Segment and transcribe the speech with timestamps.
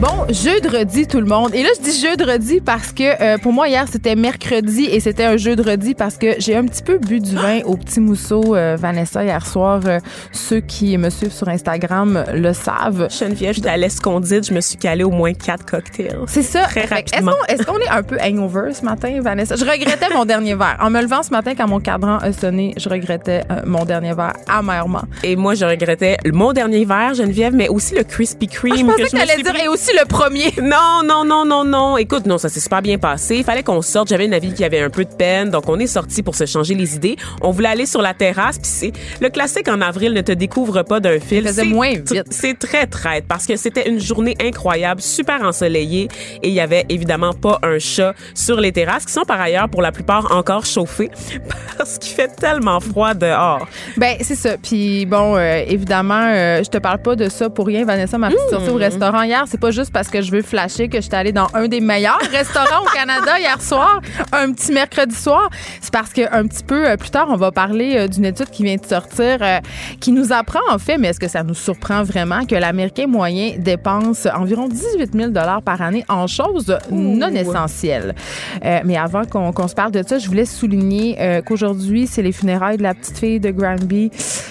[0.00, 1.52] Bon, jeudi tout le monde.
[1.56, 5.24] Et là, je dis jeudi parce que euh, pour moi, hier, c'était mercredi et c'était
[5.24, 8.76] un jeudi parce que j'ai un petit peu bu du vin au petit mousseau, euh,
[8.78, 9.80] Vanessa, hier soir.
[9.86, 9.98] Euh,
[10.30, 13.08] ceux qui me suivent sur Instagram le savent.
[13.10, 16.20] Geneviève, j'étais à l'escondite, je me suis calée au moins quatre cocktails.
[16.28, 16.62] C'est ça.
[16.66, 17.32] Très rapidement.
[17.48, 19.56] Est-ce qu'on est, un peu hangover ce matin, Vanessa?
[19.56, 20.76] Je regrettais mon dernier verre.
[20.80, 24.14] En me levant ce matin, quand mon cadran a sonné, je regrettais euh, mon dernier
[24.14, 25.02] verre amèrement.
[25.24, 28.74] Et moi, je regrettais mon dernier verre, Geneviève, mais aussi le Krispy Kreme.
[28.74, 29.64] Ah, je pensais que que me t'allais suis dire, pris.
[29.64, 30.52] et aussi le premier?
[30.68, 31.96] Non, non, non, non, non.
[31.96, 33.36] Écoute, non, ça s'est super bien passé.
[33.36, 34.08] Il fallait qu'on sorte.
[34.08, 36.44] J'avais une amie qui avait un peu de peine, donc on est sorti pour se
[36.46, 37.16] changer les idées.
[37.40, 40.82] On voulait aller sur la terrasse, puis c'est le classique en avril ne te découvre
[40.82, 41.46] pas d'un fil.
[41.46, 42.24] faisait C'est moins vite.
[42.30, 46.08] C'est très traite parce que c'était une journée incroyable, super ensoleillée,
[46.42, 49.68] et il y avait évidemment pas un chat sur les terrasses qui sont par ailleurs
[49.68, 51.10] pour la plupart encore chauffées
[51.78, 53.66] parce qu'il fait tellement froid dehors.
[53.96, 54.56] Ben, c'est ça.
[54.62, 58.18] Puis bon, euh, évidemment, euh, je te parle pas de ça pour rien, Vanessa.
[58.18, 61.00] Ma petite sortie au restaurant hier, c'est pas juste parce que je veux flasher que
[61.00, 64.00] j'étais allée dans un des meilleurs restaurants au Canada hier soir,
[64.32, 65.48] un petit mercredi soir.
[65.80, 68.50] C'est parce que un petit peu euh, plus tard, on va parler euh, d'une étude
[68.50, 69.60] qui vient de sortir, euh,
[70.00, 73.52] qui nous apprend en fait, mais est-ce que ça nous surprend vraiment que l'Américain moyen
[73.56, 78.16] dépense environ 18 000 dollars par année en choses non essentielles?
[78.64, 82.22] Euh, mais avant qu'on qu'on se parle de ça, je voulais souligner euh, qu'aujourd'hui, c'est
[82.22, 84.10] les funérailles de la petite fille de Granby.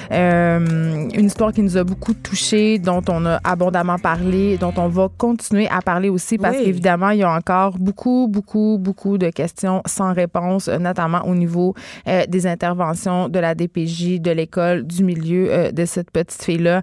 [0.10, 5.10] Une histoire qui nous a beaucoup touchés, dont on a abondamment parlé, dont on va
[5.18, 6.66] continuer à parler aussi parce Oui.
[6.66, 11.36] qu'évidemment, il y a encore beaucoup, beaucoup, beaucoup de questions sans réponse, euh, notamment au
[11.36, 11.74] niveau
[12.08, 16.82] euh, des interventions de la DPJ, de l'école, du milieu euh, de cette petite fille-là.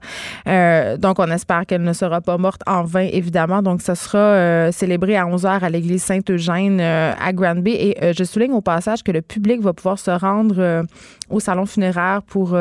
[0.49, 3.63] Euh, donc, on espère qu'elle ne sera pas morte en vain, évidemment.
[3.63, 7.73] Donc, ce sera célébré à 11h à l'église Saint-Eugène à Granby.
[7.73, 10.85] Et je souligne au passage que le public va pouvoir se rendre
[11.31, 12.57] au salon funéraire pour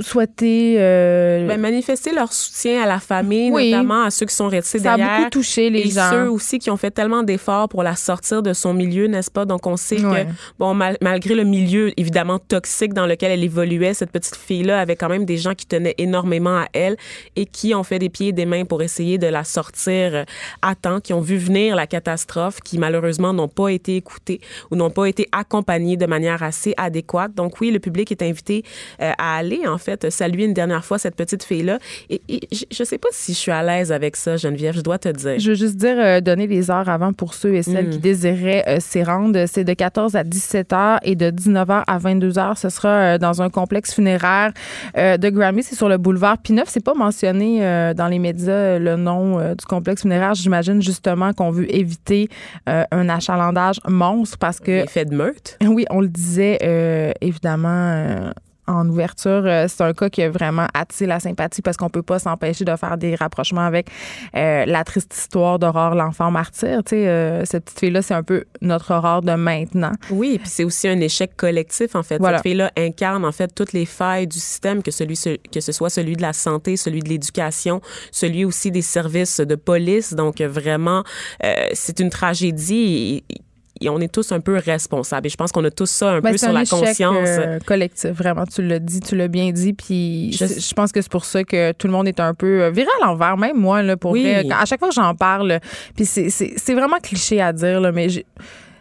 [0.00, 0.76] souhaiter...
[0.78, 3.70] euh, Ben, manifester leur soutien à la famille, Oui.
[3.70, 5.18] notamment à ceux qui sont restés ça a derrière.
[5.18, 6.10] beaucoup touché les et gens.
[6.10, 9.44] ceux aussi qui ont fait tellement d'efforts pour la sortir de son milieu, n'est-ce pas?
[9.44, 10.26] Donc, on sait Ouais.
[10.26, 14.80] que, bon, mal- malgré le milieu évidemment toxique dans lequel elle évoluait, cette petite fille-là
[14.80, 16.96] avait quand même des gens qui tenaient énormément à elle
[17.36, 20.24] et qui ont fait des pieds et des mains pour essayer de la sortir euh,
[20.62, 24.76] à temps, qui ont vu venir la catastrophe, qui malheureusement n'ont pas été écoutés ou
[24.76, 27.34] n'ont pas été accompagnés de manière assez adéquate.
[27.34, 28.62] Donc, oui, le public est invité
[29.02, 31.78] euh, à aller, en fait, saluer une dernière fois cette petite fille-là.
[32.08, 34.80] Et, et je- je sais pas si je suis à l'aise avec ça, Geneviève, je
[34.82, 35.38] dois te dire.
[35.38, 37.90] Je veux juste dire, euh, donner les heures avant pour ceux et celles Mm.
[37.90, 39.44] qui désiraient euh, s'y rendre.
[39.46, 42.58] C'est de 14 à 17 heures et de 19 heures à 22 heures.
[42.58, 44.52] Ce sera euh, dans un complexe funéraire
[44.96, 45.62] de Grammy.
[45.62, 46.68] C'est sur le boulevard Pineuf.
[46.68, 47.60] C'est pas mentionné
[47.96, 50.34] dans les médias le nom du complexe funéraire.
[50.34, 52.28] J'imagine justement qu'on veut éviter
[52.66, 55.56] un achalandage monstre parce que Effet de meute.
[55.66, 56.58] oui, on le disait
[57.20, 58.30] évidemment
[58.70, 59.42] en ouverture.
[59.44, 62.64] euh, c'est un cas qui a vraiment attisé la sympathie parce qu'on peut pas s'empêcher
[62.64, 63.88] de faire des rapprochements avec
[64.36, 66.82] euh, la triste histoire d'Aurore, l'enfant martyr.
[66.84, 69.92] Tu sais, euh, cette petite fille-là, c'est un peu notre Aurore de maintenant.
[70.10, 72.18] Oui, et puis c'est aussi un échec collectif, en fait.
[72.18, 72.38] Voilà.
[72.38, 75.72] Cette fille-là incarne, en fait, toutes les failles du système, que, celui, ce- que ce
[75.72, 77.80] soit celui de la santé, celui de l'éducation,
[78.12, 80.14] celui aussi des services de police.
[80.14, 81.02] Donc, vraiment,
[81.44, 83.24] euh, c'est une tragédie
[83.88, 85.26] on est tous un peu responsables.
[85.26, 87.28] Et je pense qu'on a tous ça un Ben, peu sur un la échec, conscience.
[87.28, 88.44] euh, collectif, vraiment.
[88.46, 89.72] Tu l'as dit, tu l'as bien dit.
[89.72, 92.70] Puis je, pense que c'est pour ça que tout le monde est un peu euh,
[92.70, 94.22] viré à l'envers, même moi, là, pour Oui.
[94.22, 94.46] vrai.
[94.50, 95.60] À chaque fois que j'en parle,
[95.96, 98.26] puis c'est- vraiment cliché à dire, là, mais j'ai-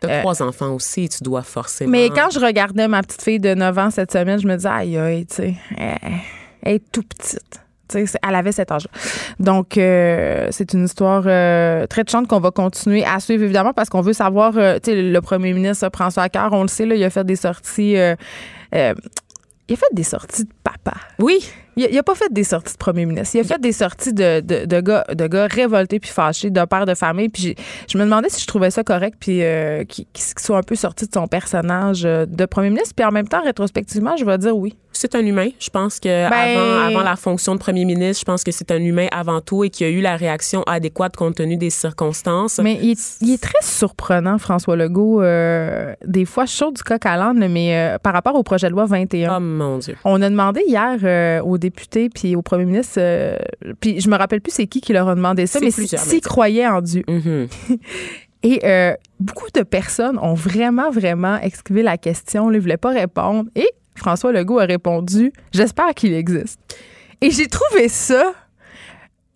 [0.01, 1.91] T'as euh, trois enfants aussi, tu dois forcément...
[1.91, 4.69] Mais quand je regardais ma petite fille de 9 ans cette semaine, je me disais,
[4.69, 5.97] aïe, aïe, tu sais, elle,
[6.61, 7.59] elle est tout petite.
[7.95, 8.87] Elle avait cet âge.
[9.39, 13.89] Donc, euh, c'est une histoire euh, très touchante qu'on va continuer à suivre, évidemment, parce
[13.89, 16.53] qu'on veut savoir, euh, le premier ministre prend ça à cœur.
[16.53, 17.97] On le sait, là, il a fait des sorties.
[17.97, 18.15] euh,
[18.71, 20.97] il a fait des sorties de papa.
[21.19, 21.47] Oui,
[21.77, 23.35] Il a, il a pas fait des sorties de premier ministre.
[23.35, 26.65] Il a fait des sorties de, de, de gars, de gars révoltés puis fâchés, d'un
[26.65, 27.29] père de famille.
[27.29, 27.53] Puis
[27.87, 29.43] je me demandais si je trouvais ça correct puis
[29.87, 30.05] qu'il
[30.39, 32.95] soit un peu sorti de son personnage de premier ministre.
[32.95, 34.75] Puis en même temps, rétrospectivement, je vais dire oui.
[34.99, 35.49] C'est un humain.
[35.59, 38.69] Je pense que Ben- avant, avant la fonction de premier ministre, je pense que c'est
[38.71, 42.59] un humain avant tout et qui a eu la réaction adéquate compte tenu des circonstances.
[42.63, 45.21] Mais il est, il est très surprenant, François Legault.
[45.21, 48.73] euh, des fois, chaud du coq à l'âne, mais euh, par rapport au projet de
[48.73, 49.37] loi 21.
[49.37, 49.95] Oh mon Dieu.
[50.03, 52.99] On a demandé hier euh, aux députés puis au premier ministre,
[53.79, 56.67] puis je me rappelle plus c'est qui qui leur a demandé ça, mais s'ils croyaient
[56.67, 57.03] en Dieu.
[57.07, 57.47] Mhm.
[58.43, 63.49] Et euh, beaucoup de personnes ont vraiment, vraiment esquivé la question, ne voulaient pas répondre.
[63.55, 63.67] Et
[63.99, 66.59] François Legault a répondu J'espère qu'il existe.
[67.21, 68.33] Et j'ai trouvé ça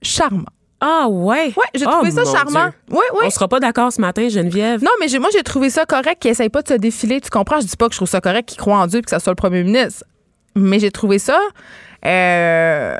[0.01, 0.45] charmant.
[0.79, 1.53] Ah ouais?
[1.55, 2.65] Ouais, j'ai Oh, trouvé ça charmant.
[2.69, 2.73] Dieu.
[2.91, 3.19] Oui, oui.
[3.25, 4.83] On sera pas d'accord ce matin, Geneviève.
[4.83, 7.21] Non, mais moi, j'ai trouvé ça correct qu'il essaye pas de se défiler.
[7.21, 7.61] Tu comprends?
[7.61, 9.19] Je dis pas que je trouve ça correct qu'il croit en Dieu et que ça
[9.19, 10.03] soit le premier ministre.
[10.55, 11.39] Mais j'ai trouvé ça
[12.05, 12.95] euh,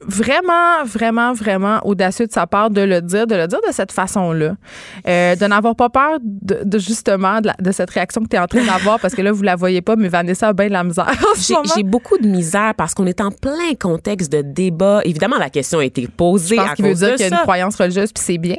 [0.00, 3.92] vraiment, vraiment, vraiment audacieux de sa part de le dire, de le dire de cette
[3.92, 4.54] façon-là.
[5.06, 8.36] Euh, de n'avoir pas peur de, de justement de, la- de cette réaction que tu
[8.36, 10.66] es en train d'avoir parce que là, vous la voyez pas, mais Vanessa a bien
[10.68, 11.10] de la misère
[11.74, 15.00] J'ai beaucoup de misère parce qu'on est en plein contexte de débat.
[15.04, 17.28] Évidemment, la question a été posée Je à pense qu'il veut dire qu'il y a
[17.30, 17.36] ça.
[17.36, 18.56] une croyance religieuse puis c'est bien.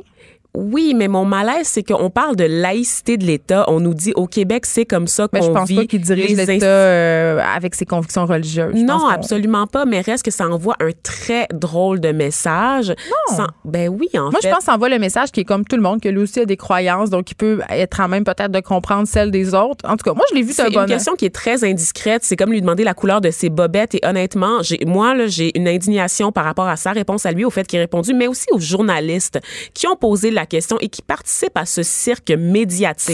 [0.59, 3.63] Oui, mais mon malaise, c'est qu'on parle de laïcité de l'État.
[3.68, 5.75] On nous dit au Québec, c'est comme ça Mais je qu'on pense vit.
[5.75, 8.74] pas qu'il dirige l'État euh, avec ses convictions religieuses.
[8.75, 9.86] Je Non, qu'on- absolument pas.
[9.86, 12.89] Mais reste que ça envoie un très drôle de message.
[12.89, 13.38] Non.
[13.38, 14.48] Sans- Ben oui, en Moi, fait.
[14.48, 16.24] je pense que ça envoie le message qui est comme tout le monde, que lui
[16.24, 19.53] aussi a des croyances, donc il peut être en même peut-être de comprendre celles des
[19.53, 19.88] autres.
[19.88, 22.24] En tout cas, moi, je l'ai vu C'est une question qui est très indiscrète.
[22.24, 23.94] C'est comme lui demander la couleur de ses bobettes.
[23.94, 27.45] Et honnêtement, j'ai, moi, là, j'ai une indignation par rapport à sa réponse à lui,
[27.45, 29.39] au fait qu'il a répondu, mais aussi aux journalistes
[29.75, 32.31] qui ont posé la question et qui participent à ce cirque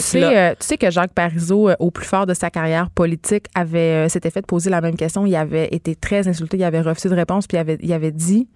[0.00, 3.46] sais, euh, tu sais que Jacques Parizeau, euh, au plus fort de sa carrière politique,
[3.54, 5.26] avait euh, s'était fait poser la même question.
[5.26, 8.12] Il avait été très insulté, il avait refusé de réponse, puis il avait, il avait
[8.12, 8.48] dit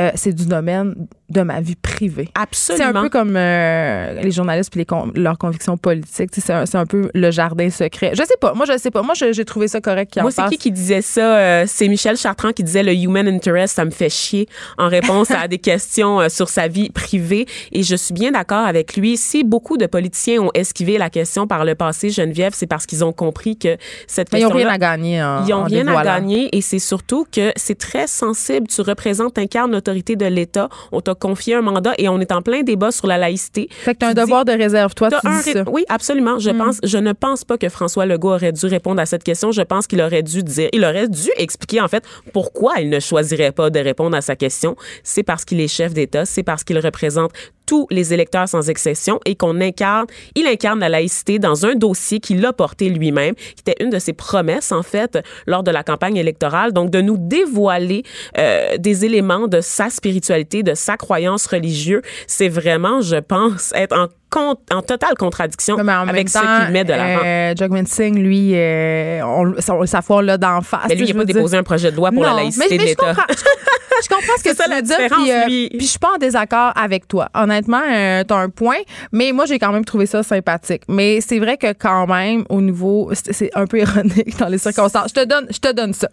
[0.00, 0.94] euh, c'est du domaine
[1.30, 2.28] de ma vie privée.
[2.52, 3.00] C'est Absolument.
[3.00, 6.30] un peu comme euh, les journalistes puis les con- leurs convictions politiques.
[6.32, 8.10] C'est un, c'est un peu le jardin secret.
[8.14, 8.54] Je sais pas.
[8.54, 9.02] Moi, je sais pas.
[9.02, 11.38] Moi, j'ai trouvé ça correct Moi, c'est qui qui disait ça?
[11.38, 14.48] Euh, c'est Michel Chartrand qui disait le human interest, ça me fait chier
[14.78, 17.46] en réponse à des questions sur sa vie privée.
[17.72, 19.16] Et je suis bien d'accord avec lui.
[19.16, 23.04] Si beaucoup de politiciens ont esquivé la question par le passé, Geneviève, c'est parce qu'ils
[23.04, 23.76] ont compris que
[24.08, 26.54] cette Mais ils n'ont question rien à gagner en Ils ont en rien à gagner
[26.56, 28.66] et c'est surtout que c'est très sensible.
[28.66, 30.68] Tu représentes, incarnes l'autorité de l'État.
[30.92, 33.68] On t'a confié un mandat et on est en plein débat sur la laïcité.
[33.70, 34.94] Fait que t'as un dis- devoir de réserve.
[34.94, 35.62] Toi, tu dis ça.
[35.62, 35.68] Mm.
[35.70, 36.38] Oui, absolument.
[36.38, 39.52] Je pense, je ne pense pas que François Legault aurait dû répondre à cette question.
[39.52, 42.98] Je pense qu'il aurait dû dire, il aurait dû expliquer en fait pourquoi il ne
[43.00, 44.76] choisirait pas de répondre à sa question.
[45.02, 47.32] C'est parce qu'il est chef d'État, c'est parce qu'il représente
[47.66, 52.20] tous les électeurs sans exception et qu'on incarne, il incarne la laïcité dans un dossier
[52.20, 55.82] qu'il a porté lui-même, qui était une de ses promesses en fait lors de la
[55.82, 56.72] campagne électorale.
[56.72, 58.02] Donc de nous dévoiler
[58.38, 63.96] euh, des éléments de sa spiritualité, de sa croyance religieuse, c'est vraiment, je pense, être
[63.96, 67.22] en en totale contradiction Mais en avec ce qu'il met de l'avant.
[67.24, 70.86] euh, Jagmeet Singh, lui, euh, on, sa, sa foi là d'en face.
[70.88, 71.60] mais lui, il n'a pas déposé dire.
[71.60, 73.06] un projet de loi pour non, la laïcité mais, de mais je l'État.
[73.14, 74.96] comprends, je comprends, je comprends ce que ça, tu veux dire.
[75.10, 75.68] Puis, euh, lui.
[75.70, 77.28] puis je suis pas en désaccord avec toi.
[77.34, 78.76] Honnêtement, euh, t'as un point,
[79.12, 80.82] mais moi, j'ai quand même trouvé ça sympathique.
[80.88, 85.08] Mais c'est vrai que quand même, au niveau, c'est un peu ironique dans les circonstances.
[85.14, 86.08] Je te donne, je te donne ça.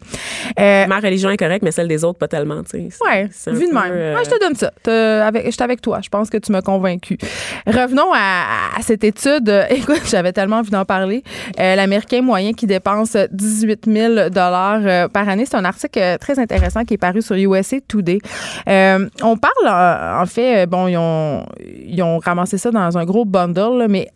[0.59, 2.63] Euh, Ma religion est correcte, mais celle des autres, pas tellement.
[2.63, 2.89] tu sais.
[3.05, 3.83] Ouais, vu de même.
[3.91, 4.71] euh, Ouais, je te donne ça.
[5.27, 5.99] Avec, je suis avec toi.
[6.03, 7.17] Je pense que tu m'as convaincu.
[7.67, 9.49] Revenons à, à cette étude.
[9.69, 11.23] Écoute, j'avais tellement envie d'en parler.
[11.59, 15.45] Euh, L'Américain moyen qui dépense 18 000 dollars par année.
[15.45, 17.35] C'est un article très intéressant qui est paru sur
[18.68, 23.25] Euh, on parle, euh, en fait, euh, bon, ils ont, ramassé ça dans un gros
[23.25, 24.09] bundle, mais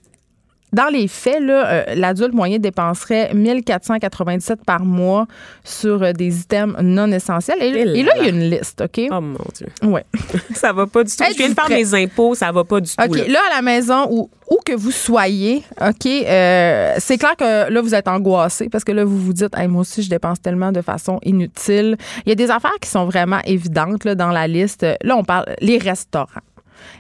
[0.75, 5.25] dans les faits, euh, l'adulte moyen dépenserait 1497 par mois
[5.63, 7.57] sur euh, des items non essentiels.
[7.61, 9.07] Et, Et et là, il y a une liste, OK?
[9.09, 9.67] Oh mon Dieu.
[9.83, 10.05] Ouais.
[10.53, 11.23] Ça va pas du tout.
[11.31, 13.03] Je viens de faire mes impôts, ça va pas du tout.
[13.03, 13.27] OK, là.
[13.27, 17.81] là, à la maison, où, où que vous soyez, OK, euh, c'est clair que là,
[17.81, 20.73] vous êtes angoissé parce que là, vous vous dites, Hey, moi aussi, je dépense tellement
[20.73, 21.95] de façon inutile.
[22.25, 24.85] Il y a des affaires qui sont vraiment évidentes là, dans la liste.
[25.03, 26.41] Là, on parle les restaurants,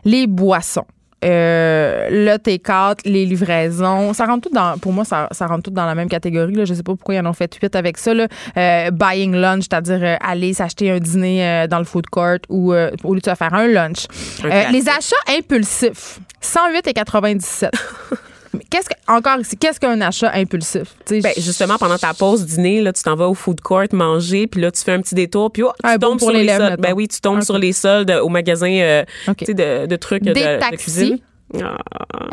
[0.05, 0.85] les boissons.
[1.23, 5.71] Euh, le T4, les livraisons, ça rentre tout dans, pour moi, ça, ça rentre tout
[5.71, 6.53] dans la même catégorie.
[6.53, 6.65] Là.
[6.65, 8.13] Je sais pas pourquoi ils en ont fait huit avec ça.
[8.13, 8.27] Là.
[8.57, 12.73] Euh, buying lunch, c'est-à-dire euh, aller s'acheter un dîner euh, dans le food court ou
[12.73, 14.05] au lieu de se faire un lunch.
[14.43, 17.71] Un les achats impulsifs, 108 et 97.
[18.69, 20.95] Qu'est-ce que, encore ici, qu'est-ce qu'un achat impulsif?
[21.09, 24.61] Ben, justement, pendant ta pause dîner, là, tu t'en vas au food court manger, puis
[24.61, 26.79] là, tu fais un petit détour, puis oh, tu bon tombes pour sur les soldes.
[26.79, 29.03] Ben oui, tu tombes sur les soldes au magasin euh,
[29.47, 30.77] de, de trucs Des de, de taxis.
[30.77, 31.19] cuisine.
[31.61, 31.75] Ah,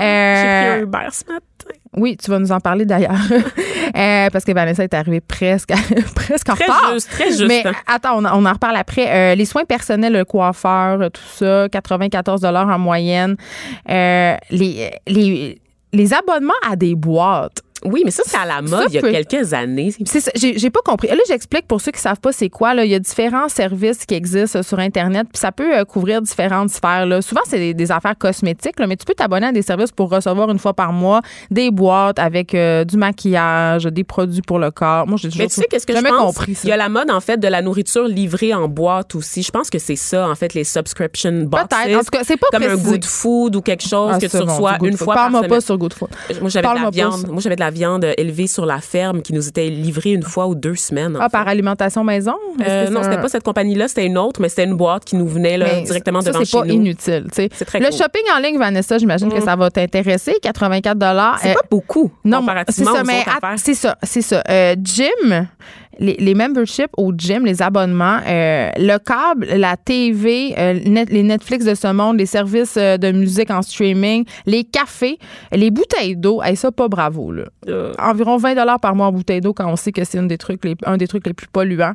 [0.00, 1.42] Euh, J'ai pris un Uber ce matin.
[1.94, 3.12] Oui, tu vas nous en parler d'ailleurs.
[3.94, 5.70] Euh, parce que Vanessa est arrivée presque,
[6.14, 6.92] presque en Très retard.
[6.94, 7.44] juste, très juste.
[7.46, 9.06] Mais attends, on, on en reparle après.
[9.32, 13.36] Euh, les soins personnels, le coiffeur, euh, tout ça, 94 en moyenne.
[13.90, 15.58] Euh, les, les,
[15.92, 17.62] les abonnements à des boîtes.
[17.84, 19.92] Oui, mais ça, c'est à la mode il y a peut- quelques années.
[20.04, 21.08] C'est ça, j'ai j'ai pas compris.
[21.08, 22.74] Là, j'explique pour ceux qui savent pas c'est quoi.
[22.74, 25.84] Là, il y a différents services qui existent euh, sur Internet, puis ça peut euh,
[25.84, 27.06] couvrir différentes sphères.
[27.06, 27.22] Là.
[27.22, 30.10] Souvent, c'est des, des affaires cosmétiques, là, mais tu peux t'abonner à des services pour
[30.10, 31.20] recevoir une fois par mois
[31.50, 35.06] des boîtes avec euh, du maquillage, des produits pour le corps.
[35.06, 36.18] Moi, j'ai toujours Mais tu sais, qu'est-ce que je pense?
[36.36, 36.60] compris ça.
[36.64, 39.42] Il y a la mode, en fait, de la nourriture livrée en boîte aussi.
[39.42, 41.62] Je pense que c'est ça, en fait, les subscription boxes.
[41.68, 41.96] Peut-être.
[41.98, 44.36] En tout cas, c'est pas Comme un good food ou quelque chose Ah, que tu
[44.36, 45.50] reçois une fois par Parle-moi semaine.
[45.50, 46.08] pas sur Good Food.
[46.40, 47.26] Moi, j'avais de la Parle-moi viande.
[47.28, 50.46] Moi, j'avais de la viande élevée sur la ferme qui nous était livrée une fois
[50.46, 51.16] ou deux semaines.
[51.20, 51.32] Ah, fait.
[51.32, 52.34] par alimentation maison?
[52.64, 55.16] Euh, non, c'était un- pas cette compagnie-là, c'était une autre, mais c'était une boîte qui
[55.16, 56.74] nous venait là, Mais directement ça, devant chez pas nous.
[56.74, 57.26] inutile.
[57.32, 57.96] C'est très Le cool.
[57.98, 60.34] shopping en ligne, Vanessa, j'imagine que ça va t'intéresser.
[60.42, 63.24] 84 C'est Euh, pas beaucoup Non, comparativement ça, aux mais
[63.56, 64.42] c'est ça, c'est ça.
[64.48, 65.48] Euh, gym,
[65.99, 71.22] les, les memberships au gym, les abonnements, euh, le câble, la TV, euh, net- les
[71.22, 75.18] Netflix de ce monde, les services euh, de musique en streaming, les cafés,
[75.52, 77.32] les bouteilles d'eau, hey, ça, pas bravo.
[77.32, 77.44] Là.
[77.68, 80.38] Euh, Environ 20 par mois en bouteille d'eau quand on sait que c'est une des
[80.38, 81.94] trucs les- un des trucs les plus polluants.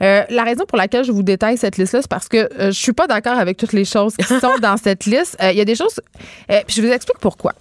[0.00, 3.06] La raison pour laquelle je vous détaille cette liste-là, c'est parce que je suis pas
[3.06, 5.36] d'accord avec toutes les choses qui sont dans cette liste.
[5.42, 6.00] Il y a des choses,
[6.48, 7.52] puis je vous explique pourquoi.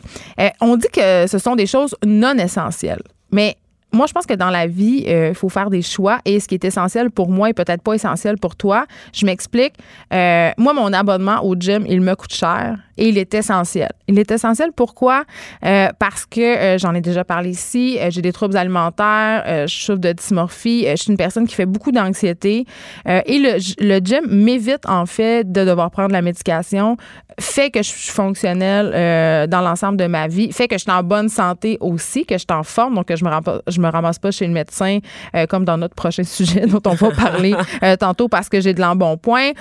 [0.61, 3.55] On dit que ce sont des choses non essentielles, mais
[3.91, 6.55] moi, je pense que dans la vie, il faut faire des choix et ce qui
[6.55, 8.85] est essentiel pour moi est peut-être pas essentiel pour toi.
[9.13, 9.73] Je m'explique.
[10.13, 13.89] Euh, moi, mon abonnement au gym, il me coûte cher et il est essentiel.
[14.07, 15.23] Il est essentiel pourquoi?
[15.65, 19.67] Euh, parce que euh, j'en ai déjà parlé ici, euh, j'ai des troubles alimentaires, euh,
[19.67, 22.65] je souffre de dysmorphie, euh, je suis une personne qui fait beaucoup d'anxiété
[23.07, 26.97] euh, et le, gym m'évite en fait de devoir prendre la médication,
[27.39, 30.91] fait que je suis fonctionnelle euh, dans l'ensemble de ma vie, fait que je suis
[30.91, 33.78] en bonne santé aussi, que je suis en forme, donc que je me ramasse, je
[33.79, 34.99] me ramasse pas chez le médecin
[35.35, 38.73] euh, comme dans notre prochain sujet dont on va parler euh, tantôt parce que j'ai
[38.73, 39.51] de l'embonpoint.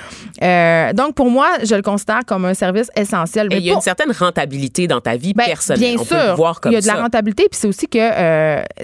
[0.42, 3.48] Euh, donc pour moi, je le considère comme un service essentiel.
[3.50, 5.80] Mais il y a une certaine rentabilité dans ta vie ben, personnelle.
[5.80, 6.94] Bien On sûr, peut le voir comme il y a de ça.
[6.94, 7.98] la rentabilité, puis c'est aussi que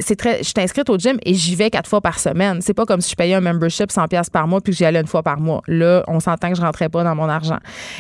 [0.00, 0.38] c'est très.
[0.38, 2.60] Je suis inscrite au gym et j'y vais quatre fois par semaine.
[2.60, 4.84] C'est pas comme si je payais un membership 100 pièces par mois puis que j'y
[4.84, 5.62] allais une fois par mois.
[5.66, 7.58] Là, on s'entend que je rentrais pas dans mon argent.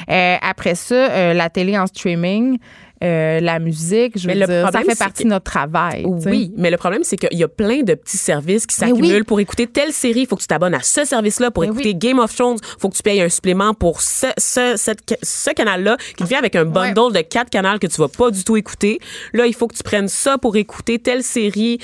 [0.08, 2.58] Après ça, la télé en streaming.
[3.02, 6.04] Euh, la musique, je veux Mais le dire, ça fait partie de notre travail.
[6.06, 8.88] Oui, mais le problème, c'est qu'il y a plein de petits services qui oui.
[8.90, 10.20] s'accumulent pour écouter telle série.
[10.20, 11.50] Il faut que tu t'abonnes à ce service-là.
[11.50, 11.94] Pour Mais écouter oui.
[11.96, 15.50] Game of Thrones, il faut que tu payes un supplément pour ce, ce, cette- ce
[15.50, 18.56] canal-là qui vient avec un bundle de quatre canaux que tu vas pas du tout
[18.56, 18.98] écouter.
[19.32, 21.78] Là, il faut que tu prennes ça pour écouter telle série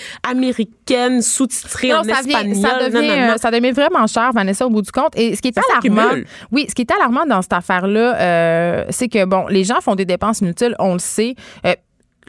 [0.45, 2.57] américaine sous-titrée en ça, vient- espagnol.
[2.57, 3.33] ça, devient, Non, non, non.
[3.35, 5.13] euh, ça devient vraiment cher, Vanessa, au bout du compte.
[5.17, 8.85] Et ce qui est Ça alarmant, oui, ce qui est alarmant dans cette affaire-là, euh,
[8.91, 11.10] c'est que bon, les gens font des dépenses inutiles, on le sait.
[11.65, 11.75] Euh,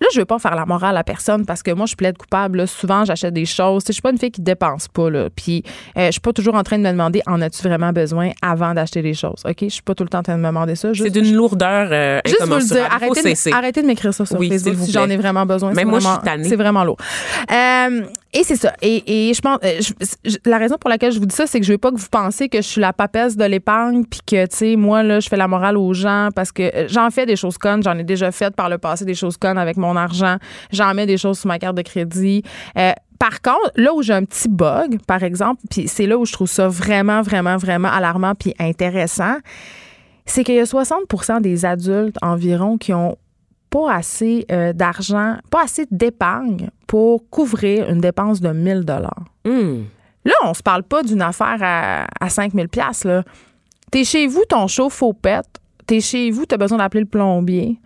[0.01, 2.57] Là, je veux pas faire la morale à personne parce que moi, je plaide coupable.
[2.57, 2.67] là.
[2.67, 3.83] Souvent, j'achète des choses.
[3.87, 5.09] Je suis pas une fille qui dépense pas.
[5.09, 5.29] Là.
[5.35, 5.63] Puis,
[5.97, 8.73] euh, je suis pas toujours en train de me demander en as-tu vraiment besoin avant
[8.73, 9.43] d'acheter des choses?
[9.47, 10.89] Ok, je suis pas tout le temps en train de me demander ça.
[10.93, 13.51] C'est d'une lourdeur euh, Juste vous le dire, arrêtez de, cesser.
[13.51, 15.73] arrêtez de m'écrire ça sur Oui, Facebook si j'en ai vraiment besoin.
[15.75, 16.49] C'est moi, je vraiment- suis tannée.
[16.49, 16.97] C'est vraiment lourd.
[17.51, 18.01] Euh,
[18.33, 18.73] et c'est ça.
[18.81, 19.79] Et, et je pense, euh,
[20.25, 21.97] je- la raison pour laquelle je vous dis ça, c'est que je veux pas que
[21.97, 25.19] vous pensiez que je suis la papesse de l'épargne, puis que, tu sais, moi, là,
[25.19, 27.83] je fais la morale aux gens parce que j'en fais des choses connes.
[27.83, 30.37] J'en ai déjà fait par le passé des choses connes avec mon argent.
[30.71, 32.43] J'en mets des choses sur ma carte de crédit.
[32.77, 36.25] Euh, par contre, là où j'ai un petit bug, par exemple, puis c'est là où
[36.25, 39.37] je trouve ça vraiment, vraiment, vraiment alarmant puis intéressant,
[40.25, 43.17] c'est qu'il y a 60% des adultes environ qui ont
[43.69, 49.25] pas assez euh, d'argent, pas assez d'épargne pour couvrir une dépense de 1000 dollars.
[49.45, 49.85] Hum.
[50.25, 53.23] Là, on se parle pas d'une affaire à, à 5000 pièces là.
[53.91, 55.59] T'es chez vous, ton chauffe-eau pète.
[55.85, 57.77] T'es chez vous, t'as besoin d'appeler le plombier.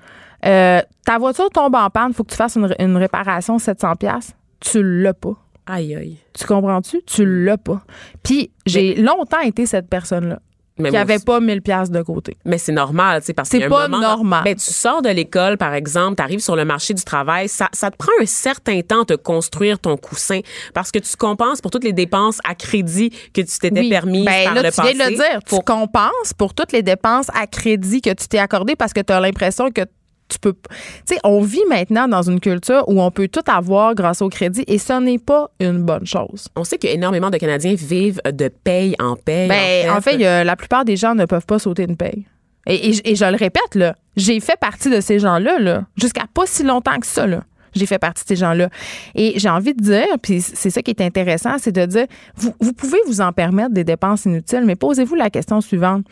[0.45, 4.33] Euh, ta voiture tombe en panne, faut que tu fasses une, une réparation 700 pièces.
[4.59, 5.33] Tu l'as pas.
[5.67, 6.17] Aïe, aïe.
[6.37, 7.01] Tu comprends-tu?
[7.05, 7.81] Tu l'as pas.
[8.23, 10.39] Puis j'ai longtemps été cette personne-là
[10.77, 11.25] Mais qui moi avait aussi.
[11.25, 12.37] pas 1000 pièces de côté.
[12.45, 14.43] Mais c'est normal, tu sais, parce C'est a un pas moment- normal.
[14.43, 17.67] Ben, tu sors de l'école, par exemple, tu arrives sur le marché du travail, ça,
[17.73, 20.41] ça te prend un certain temps de construire ton coussin
[20.75, 23.89] parce que tu compenses pour toutes les dépenses à crédit que tu t'étais Oui.
[23.89, 25.03] permis Ben, par là, le tu viens passé.
[25.05, 25.39] de le dire.
[25.47, 29.01] Pour- Tu compenses pour toutes les dépenses à crédit que tu t'es accordé parce que
[29.01, 29.81] tu as l'impression que
[30.27, 30.53] tu peux.
[30.53, 34.29] Tu sais, on vit maintenant dans une culture où on peut tout avoir grâce au
[34.29, 36.47] crédit et ce n'est pas une bonne chose.
[36.55, 39.47] On sait qu'énormément de Canadiens vivent de paye en paye.
[39.49, 42.25] Ben, en fait, la plupart des gens ne peuvent pas sauter une paye.
[42.67, 46.23] Et, et- et je le répète, là, j'ai fait partie de ces gens-là, là, jusqu'à
[46.33, 47.27] pas si longtemps que ça.
[47.27, 47.43] Là.
[47.75, 48.69] J'ai fait partie de ces gens-là.
[49.13, 52.05] Et j'ai envie de dire, puis c'est ça qui est intéressant, c'est de dire,
[52.35, 56.05] vous, vous pouvez vous en permettre des dépenses inutiles, mais posez-vous la question suivante.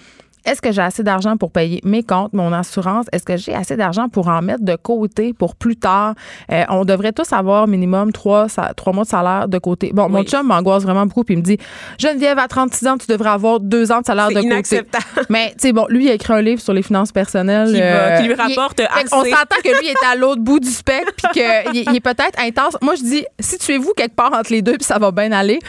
[0.46, 3.06] Est-ce que j'ai assez d'argent pour payer mes comptes, mon assurance?
[3.12, 6.16] Est-ce que j'ai assez d'argent pour en mettre de côté pour plus tard?
[6.52, 9.92] Euh, on devrait tous avoir minimum trois, trois mois de salaire de côté.
[9.94, 11.58] Bon, mon chum m'angoisse vraiment beaucoup puis il me dit
[11.98, 14.82] Geneviève, à 36 ans, tu devrais avoir deux ans de salaire de côté.
[15.30, 17.72] Mais, tu sais, bon, lui, il a écrit un livre sur les finances personnelles.
[17.74, 19.08] Qui va- qui lui rapporte assez.
[19.14, 22.40] On s'entend que lui est à l'autre bout du spectre puis qu'il il est peut-être
[22.40, 22.78] intense.
[22.82, 25.60] Moi, je dis, situez-vous quelque part entre les deux puis ça va bien aller.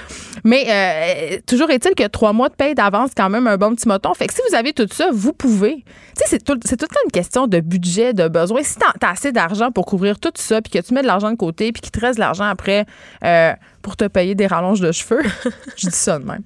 [0.45, 3.75] Mais euh, toujours est-il que trois mois de paye d'avance, c'est quand même un bon
[3.75, 4.13] petit moton.
[4.15, 5.77] Fait que si vous avez tout ça, vous pouvez.
[5.77, 5.85] Tu
[6.17, 8.63] sais, c'est tout, tout une question de budget, de besoin.
[8.63, 11.31] Si t'as as assez d'argent pour couvrir tout ça, puis que tu mets de l'argent
[11.31, 12.87] de côté, puis qu'il te reste de l'argent après
[13.25, 13.53] euh,
[13.83, 15.23] pour te payer des rallonges de cheveux,
[15.77, 16.43] je dis ça de même.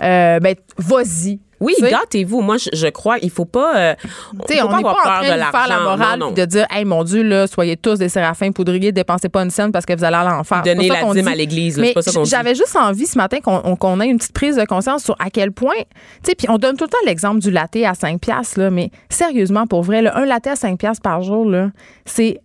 [0.00, 1.40] Euh, ben, vas-y.
[1.62, 2.40] Oui, gâtez-vous.
[2.42, 3.76] Moi, je, je crois, il faut pas.
[3.76, 6.32] euh, faut on n'est pas en avoir train de, faire la morale Non, non.
[6.32, 9.50] puis de dire, hey, mon Dieu, là, soyez tous des séraphins poudriers, dépensez pas une
[9.50, 10.62] scène parce que vous allez à l'enfer.
[10.62, 10.64] Pas
[10.94, 11.32] ça la dîme dit.
[11.32, 12.00] à l'église, Mais pas.
[12.24, 15.16] J'avais juste envie ce matin qu'on on- qu'on ait une petite prise de conscience sur
[15.18, 15.84] à quel point, tu
[16.30, 18.90] sais, puis on donne tout le temps l'exemple du latte à 5 piastres, là, mais
[19.08, 21.68] sérieusement, pour vrai, là, un latte à 5 piastres par jour, là,
[22.04, 22.40] c'est,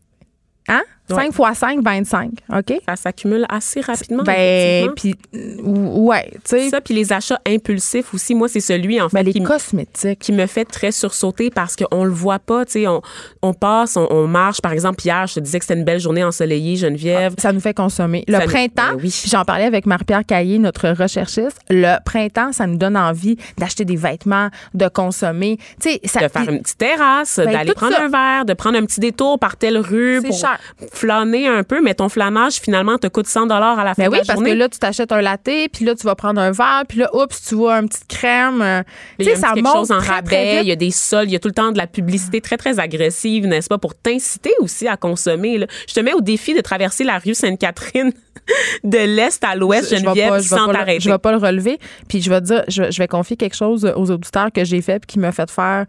[0.67, 0.83] hein?
[1.09, 2.79] 5 fois 5, 25, OK?
[2.87, 4.23] Ça s'accumule assez rapidement.
[4.23, 5.15] Ben, puis,
[5.63, 9.25] ouais, tu sais, ça, puis les achats impulsifs aussi, moi, c'est celui, en fait, ben,
[9.25, 10.19] les qui, m- cosmétiques.
[10.19, 13.01] qui me fait très sursauter parce qu'on le voit pas, tu sais, on,
[13.41, 14.61] on passe, on, on marche.
[14.61, 17.33] Par exemple, hier, je te disais que c'était une belle journée ensoleillée, Geneviève.
[17.37, 18.23] Ça nous fait consommer.
[18.27, 19.23] Le Ça nous- printemps, Ben oui.
[19.27, 23.95] j'en parlais avec Marie-Pierre Caillé, notre recherchiste, le printemps, ça nous donne envie d'acheter des
[23.95, 25.57] vêtements, de consommer.
[25.81, 28.03] Tu sais, ça de faire une petite terrasse, Ben, d'aller prendre ça.
[28.03, 30.59] un verre, de prendre un petit détour par telle rue C'est pour cher.
[30.97, 34.11] Flâner un peu, mais ton flânage, finalement, te coûte 100 à la fin Ben de
[34.11, 34.51] oui, la parce journée.
[34.51, 37.09] que là, tu t'achètes un latte, puis là, tu vas prendre un verre, puis là,
[37.15, 38.61] oups, tu vois une petite crème.
[38.61, 38.83] euh,
[39.19, 40.75] Il Tu y a sais, ça monte chose en très, rabais, très il y a
[40.75, 43.67] des soldes, il y a tout le temps de la publicité très, très agressive, n'est-ce
[43.69, 45.57] pas, pour t'inciter aussi à consommer.
[45.59, 45.67] là.
[45.87, 48.11] Je te mets au défi de traverser la rue Sainte-Catherine
[48.83, 50.99] de l'Est à l'Ouest, Geneviève, pas, sans t'arrêter.
[51.01, 51.79] je vais pas le relever.
[52.07, 54.81] Puis je vais te dire, je, je vais confier quelque chose aux auditeurs que j'ai
[54.81, 55.85] fait puis qui m'a fait faire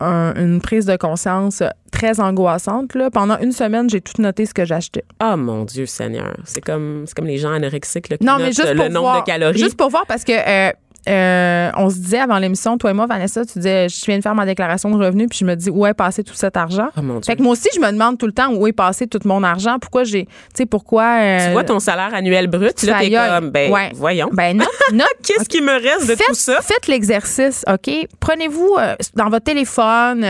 [0.00, 2.94] un- une prise de conscience très angoissante.
[2.94, 3.10] Là.
[3.10, 5.04] Pendant une semaine, j'ai tout noté ce que j'achetais.
[5.22, 8.52] Oh mon Dieu Seigneur, c'est comme, c'est comme les gens anorexiques là, qui Non, mais
[8.52, 9.58] juste le pour nombre voir, de calories.
[9.58, 10.72] Juste pour voir, parce que euh,
[11.08, 14.22] euh, on se disait avant l'émission, toi et moi, Vanessa, tu disais, je viens de
[14.22, 16.88] faire ma déclaration de revenus, puis je me dis, où est passé tout cet argent?
[16.96, 17.22] Oh mon Dieu.
[17.26, 19.42] Fait que moi aussi, je me demande tout le temps où est passé tout mon
[19.42, 19.78] argent?
[19.80, 20.24] Pourquoi j'ai.
[20.26, 21.04] Tu sais, pourquoi.
[21.20, 23.90] euh, tu vois ton salaire annuel brut, là, t'es comme, ben, Ouais.
[23.94, 24.30] voyons.
[24.32, 25.06] Ben, note, note.
[25.22, 26.60] Qu'est-ce qui me reste de Faites, tout ça?
[26.62, 27.90] faites l'exercice, OK?
[28.20, 30.24] Prenez-vous euh, dans votre téléphone,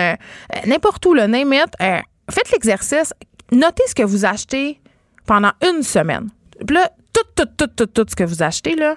[0.67, 1.99] n'importe où, le name it, euh,
[2.31, 3.13] faites l'exercice.
[3.53, 4.81] Notez ce que vous achetez
[5.27, 6.29] pendant une semaine.
[6.67, 8.97] Puis là, tout, tout, tout, tout, tout ce que vous achetez, là.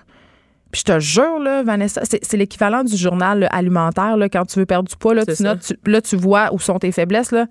[0.72, 4.46] Puis je te jure, là, Vanessa, c'est c'est l'équivalent du journal là, alimentaire, là, quand
[4.46, 6.92] tu veux perdre du poids, là, tu notes, tu- là, tu vois où sont tes
[6.92, 7.48] faiblesses, là.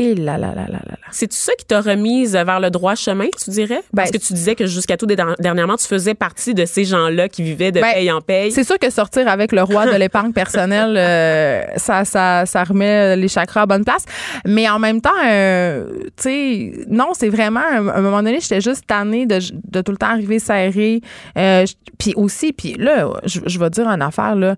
[0.00, 0.96] Et là, là, là, là, là.
[1.10, 3.82] C'est-tu ça qui t'a remise vers le droit chemin, tu dirais?
[3.94, 7.28] Parce Ben, que tu disais que jusqu'à tout dernièrement, tu faisais partie de ces gens-là
[7.28, 8.52] qui vivaient de Ben, paye en paye.
[8.52, 13.16] C'est sûr que sortir avec le roi de l'épargne personnelle, euh, ça, ça, ça remet
[13.16, 14.04] les chakras à bonne place.
[14.46, 18.60] Mais en même temps, euh, tu sais, non, c'est vraiment, à un moment donné, j'étais
[18.60, 21.00] juste tannée de, de tout le temps arriver serrée.
[21.36, 21.64] Euh,
[21.98, 24.54] puis aussi, puis là, je, je vais dire une affaire, là,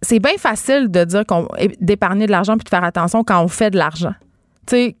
[0.00, 1.48] c'est bien facile de dire qu'on
[1.80, 4.14] d'épargner de l'argent puis de faire attention quand on fait de l'argent.
[4.66, 4.96] Tu sais,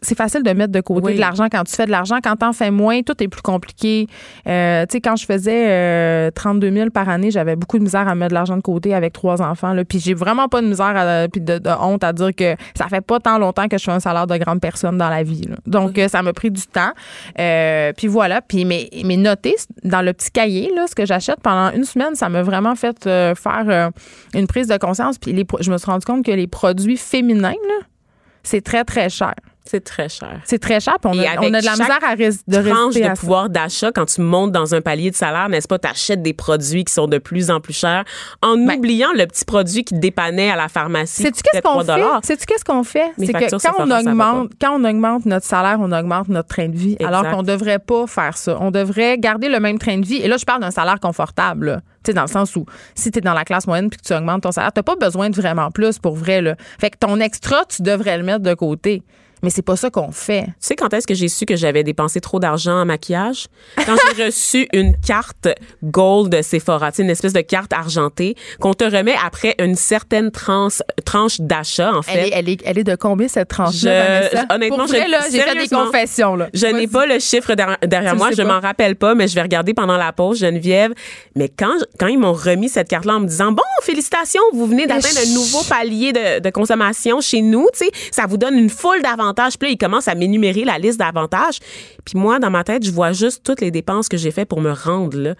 [0.00, 1.14] c'est facile de mettre de côté Oui.
[1.16, 2.18] de l'argent quand tu fais de l'argent.
[2.22, 4.06] Quand t'en fais moins, tout est plus compliqué.
[4.46, 8.06] Euh, tu sais, quand je faisais euh, 32 000 par année, j'avais beaucoup de misère
[8.06, 9.72] à mettre de l'argent de côté avec trois enfants.
[9.72, 9.84] Là.
[9.84, 12.86] Puis j'ai vraiment pas de misère à- puis de, de honte à dire que ça
[12.86, 15.48] fait pas tant longtemps que je fais un salaire de grande personne dans la vie.
[15.48, 15.56] là.
[15.66, 16.92] Donc, euh, ça m'a pris du temps.
[17.40, 18.42] Euh, puis voilà.
[18.42, 22.14] Puis mes, mes notés dans le petit cahier, là, ce que j'achète pendant une semaine,
[22.14, 23.90] ça m'a vraiment fait euh, faire euh,
[24.32, 25.18] une prise de conscience.
[25.18, 27.84] Puis les je me suis rendu compte que les produits féminins, là,
[28.46, 29.34] c'est très, très cher.
[29.68, 30.40] C'est très cher.
[30.44, 32.84] C'est très cher, puis on, a, on a de la misère à rés- de tranche
[32.94, 33.20] résister de à ça.
[33.20, 35.78] pouvoir d'achat quand tu montes dans un palier de salaire, n'est-ce pas?
[35.78, 38.04] Tu achètes des produits qui sont de plus en plus chers
[38.42, 41.22] en Ben, oubliant le petit produit qui te dépannait à la pharmacie.
[41.22, 42.26] Sais-tu qui qu'est-ce qu'on 3 fait?
[42.26, 43.10] Sais-tu qu'est-ce qu'on fait?
[43.18, 46.76] C'est que quand on, augmente, quand on augmente notre salaire, on augmente notre train de
[46.76, 46.96] vie.
[47.04, 48.56] Alors qu'on devrait pas faire ça.
[48.60, 50.16] On devrait garder le même train de vie.
[50.16, 51.66] Et là, je parle d'un salaire confortable.
[51.66, 51.80] là.
[52.04, 54.06] Tu sais, dans le sens où si tu es dans la classe moyenne puis que
[54.06, 56.40] tu augmentes ton salaire, tu pas besoin de vraiment plus pour vrai.
[56.40, 56.54] Là.
[56.78, 59.02] Fait que ton extra, tu devrais le mettre de côté.
[59.42, 60.46] Mais c'est pas ça qu'on fait.
[60.46, 63.48] Tu sais quand est-ce que j'ai su que j'avais dépensé trop d'argent en maquillage?
[63.84, 65.48] Quand j'ai reçu une carte
[65.84, 70.30] gold Sephora, tu sais, une espèce de carte argentée qu'on te remet après une certaine
[70.30, 72.28] tranche, tranche d'achat, en Elle fait.
[72.28, 76.34] est, elle, est, elle est de combien cette tranche-là, honnêtement, j'ai fait des confessions.
[76.34, 76.48] Là.
[76.54, 79.74] Je n'ai pas le chiffre derrière, moi, je m'en rappelle pas, mais je vais regarder
[79.74, 80.92] pendant la pause, Geneviève.
[81.34, 84.86] Mais quand, quand ils m'ont remis cette carte-là en me disant, bon, félicitations, vous venez
[84.86, 88.70] d'atteindre un nouveau palier de, de consommation chez nous, tu sais, ça vous donne une
[88.70, 89.25] foule d'avantages.
[89.58, 91.58] Puis là, ils commencent à m'énumérer la liste d'avantages.
[92.04, 94.60] Puis moi, dans ma tête, je vois juste toutes les dépenses que j'ai fait pour
[94.60, 95.34] me rendre là.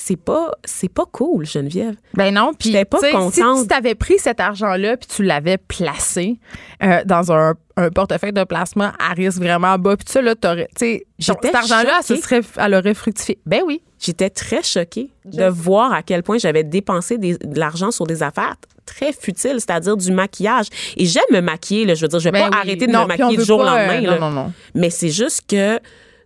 [0.00, 1.96] C'est pas, c'est pas cool, Geneviève.
[2.14, 3.32] Ben non, puis pas contente.
[3.34, 6.38] Si tu avais pris cet argent-là puis tu l'avais placé
[6.84, 10.68] euh, dans un, un portefeuille de placement à risque vraiment bas, puis ça là, t'aurais,
[10.78, 12.22] tu sais, cet argent-là, ce choquée.
[12.22, 13.38] serait, elle aurait fructifié.
[13.44, 13.82] Ben oui.
[13.98, 18.22] J'étais très choquée de voir à quel point j'avais dépensé des- de l'argent sur des
[18.22, 18.54] affaires
[18.86, 20.66] très futiles, c'est-à-dire du maquillage.
[20.96, 22.62] Et j'aime me maquiller, là, je veux dire, je vais Ben pas oui.
[22.62, 24.04] arrêter de Non, me maquiller du jour au pas, lendemain.
[24.04, 24.18] euh, là.
[24.20, 24.52] non, non, non.
[24.76, 25.80] Mais c'est juste que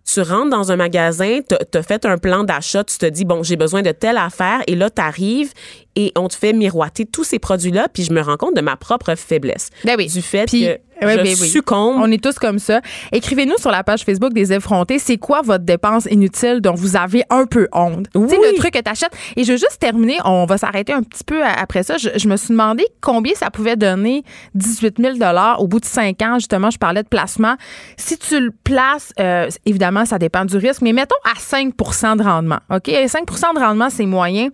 [0.05, 3.41] tu rentres dans un magasin, tu as fait un plan d'achat, tu te dis, bon,
[3.43, 5.53] j'ai besoin de telle affaire, et là, tu arrives
[5.95, 8.75] et on te fait miroiter tous ces produits-là, puis je me rends compte de ma
[8.75, 9.69] propre faiblesse.
[9.85, 10.07] Ben oui.
[10.07, 11.47] Du fait Puis, que Oui, je ben oui.
[11.49, 11.95] succombe.
[11.99, 12.81] On est tous comme ça.
[13.11, 14.99] Écrivez-nous sur la page Facebook des effrontés.
[14.99, 18.07] C'est quoi votre dépense inutile dont vous avez un peu honte?
[18.13, 18.47] Tu sais, Oui.
[18.51, 19.13] le truc que t'achètes.
[19.35, 20.17] Et je veux juste terminer.
[20.25, 21.97] On va s'arrêter un petit peu après ça.
[21.97, 24.23] Je, je me suis demandé combien ça pouvait donner
[24.55, 25.17] 18 000
[25.59, 26.35] au bout de 5 ans.
[26.35, 27.55] Justement, je parlais de placement.
[27.97, 31.73] Si tu le places, euh, évidemment, ça dépend du risque, mais mettons à 5
[32.17, 32.59] de rendement.
[32.69, 32.89] OK?
[33.07, 34.49] 5 de rendement, c'est moyen.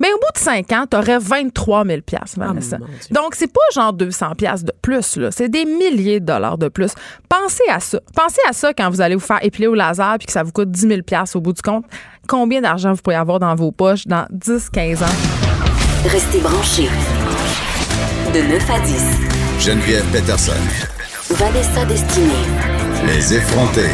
[0.00, 2.00] Mais au bout de 5 ans, tu aurais 23 000
[2.36, 2.76] Vanessa.
[2.78, 2.86] Dieu.
[3.10, 5.30] Donc, c'est pas genre 200 pièces de plus, là.
[5.30, 6.92] C'est des milliers de dollars de plus.
[7.28, 8.00] Pensez à ça.
[8.14, 10.52] Pensez à ça quand vous allez vous faire épiler au laser puis que ça vous
[10.52, 11.00] coûte 10 000
[11.34, 11.84] au bout du compte.
[12.28, 15.06] Combien d'argent vous pourriez avoir dans vos poches dans 10, 15 ans?
[16.04, 16.88] Restez branchés.
[18.32, 19.04] De 9 à 10.
[19.60, 20.52] Geneviève Peterson.
[21.30, 22.32] Vanessa Destinée.
[23.06, 23.90] Les effrontés.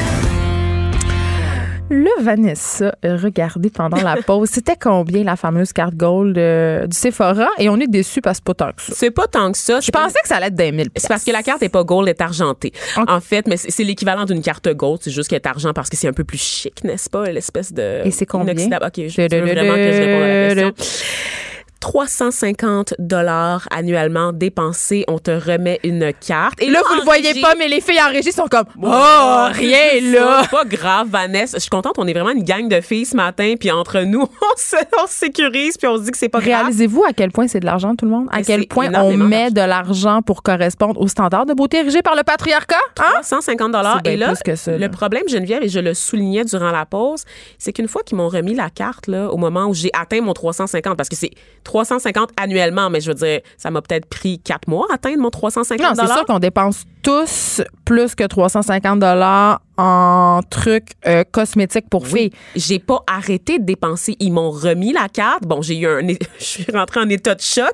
[1.91, 6.95] Le Vanessa, euh, regardez pendant la pause, c'était combien la fameuse carte gold euh, du
[6.97, 7.49] Sephora?
[7.59, 8.93] Et on est déçus parce que c'est pas tant que ça.
[8.95, 9.81] C'est pas tant que ça.
[9.81, 11.85] Je pensais que ça allait être des 1000 C'est parce que la carte est pas
[11.85, 12.73] gold, elle est argentée.
[12.97, 15.97] En fait, mais c'est l'équivalent d'une carte gold, c'est juste qu'elle est argent parce que
[15.97, 18.53] c'est un peu plus chic, n'est-ce pas, l'espèce de Et c'est combien?
[18.53, 18.85] inoxydable.
[18.87, 21.48] OK, je veux vraiment que je réponde à la question.
[21.81, 26.61] 350 dollars annuellement dépensés, on te remet une carte.
[26.63, 28.65] Et Là, vous en le voyez régie- pas, mais les filles en régie sont comme
[28.83, 30.43] Oh, rien là!
[30.51, 31.57] Pas grave, Vanessa.
[31.59, 31.95] Je suis contente.
[31.99, 33.55] On est vraiment une gang de filles ce matin.
[33.59, 35.77] Puis entre nous, on se, on sécurise.
[35.77, 36.63] Puis on se dit que c'est pas grave.
[36.63, 38.29] Réalisez-vous à quel point c'est de l'argent, tout le monde?
[38.33, 42.03] À Mais quel point on met de l'argent pour correspondre aux standards de beauté érigés
[42.03, 42.77] par le patriarcat?
[43.01, 43.23] Hein?
[43.23, 44.01] 150 dollars.
[44.05, 44.17] Et
[44.57, 44.79] ça, là.
[44.79, 47.25] le problème, Geneviève, et je le soulignais durant la pause,
[47.59, 50.33] c'est qu'une fois qu'ils m'ont remis la carte, là, au moment où j'ai atteint mon
[50.33, 51.31] 350, parce que c'est
[51.69, 55.31] 350 annuellement, mais je veux dire, ça m'a peut-être pris quatre mois à atteindre mon
[55.31, 61.89] 350 Non, c'est sûr qu'on dépense tous plus que 350 dollars en trucs euh, cosmétiques
[61.89, 62.33] pour filles.
[62.57, 64.17] J'ai pas arrêté de dépenser.
[64.21, 65.45] Ils m'ont remis la carte.
[65.47, 66.01] Bon, j'ai eu un,
[66.39, 67.73] je suis rentrée en état de choc,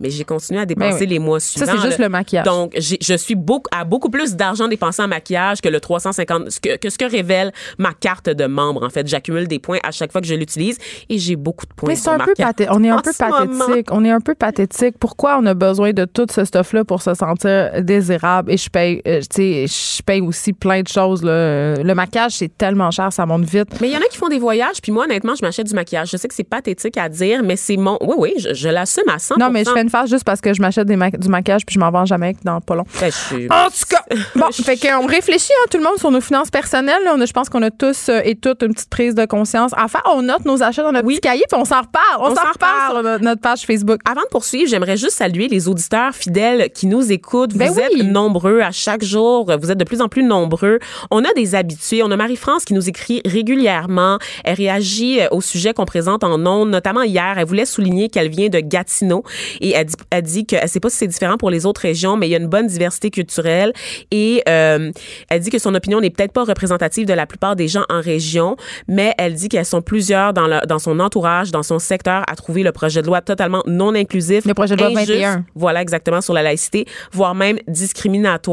[0.00, 1.06] mais j'ai continué à dépenser Ben oui.
[1.06, 1.72] les mois Ça, suivants.
[1.80, 2.06] c'est juste là.
[2.06, 2.44] le maquillage.
[2.44, 6.50] Donc, j'ai- je suis beaucoup, à beaucoup plus d'argent dépensé en maquillage que le 350,
[6.50, 8.82] ce que, que ce que révèle ma carte de membre.
[8.84, 10.76] En fait, j'accumule des points à chaque fois que je l'utilise
[11.08, 11.88] et j'ai beaucoup de points.
[11.88, 12.68] Mais c'est un peu pathétique.
[12.74, 13.88] On est un peu pathétique.
[13.92, 14.96] On est un peu pathétique.
[14.98, 18.50] Pourquoi on a besoin de tout ce stuff-là pour se sentir désirable?
[18.50, 21.22] Et je paye, euh, tu sais, je paye aussi plein de choses.
[21.22, 21.30] Là.
[21.32, 23.68] Euh, Le maquillage, c'est tellement cher, ça monte vite.
[23.80, 25.74] Mais il y en a qui font des voyages, puis moi, honnêtement, je m'achète du
[25.74, 26.10] maquillage.
[26.10, 27.96] Je sais que c'est pathétique à dire, mais c'est mon.
[28.00, 30.40] Oui, oui, je, je l'assume à 100 Non, mais je fais une face juste parce
[30.40, 32.84] que je m'achète ma- du maquillage puis je m'en vends jamais dans pas long.
[33.00, 34.02] Ben, je En tout cas,
[34.36, 37.02] bon, fait qu'on réfléchit, hein, tout le monde, sur nos finances personnelles.
[37.04, 37.12] là.
[37.16, 39.72] On a- je pense qu'on a tous euh, et toutes une petite prise de conscience.
[39.78, 41.14] Enfin, on note nos achats dans notre Oui.
[41.14, 42.18] petit cahier puis on s'en reparle.
[42.20, 44.00] On, On s'en reparle sur no- notre page Facebook.
[44.10, 47.54] Avant de poursuivre, j'aimerais juste saluer les auditeurs fidèles qui nous écoutent.
[47.54, 48.00] Ben vous oui.
[48.00, 49.50] êtes nombreux à chaque jour.
[49.60, 50.78] Vous êtes de plus en plus nombreux.
[51.10, 52.02] On a des habitués.
[52.02, 54.18] On a Marie-France qui nous écrit régulièrement.
[54.44, 57.34] Elle réagit euh, au sujet qu'on présente en ondes, notamment hier.
[57.38, 59.22] Elle voulait souligner qu'elle vient de Gatineau
[59.60, 62.16] et elle dit, elle dit qu'elle sait pas si c'est différent pour les autres régions,
[62.16, 63.72] mais il y a une bonne diversité culturelle
[64.10, 64.90] et euh,
[65.28, 68.00] elle dit que son opinion n'est peut-être pas représentative de la plupart des gens en
[68.00, 68.56] région,
[68.88, 72.36] mais elle dit qu'elles sont plusieurs dans, le- dans son entourage, dans son secteur, à
[72.36, 74.44] trouver le projet de loi totalement non inclusif.
[74.46, 75.44] Le projet de loi injuste, 21.
[75.54, 78.43] Voilà, exactement, sur la laïcité, voire même discriminatoire.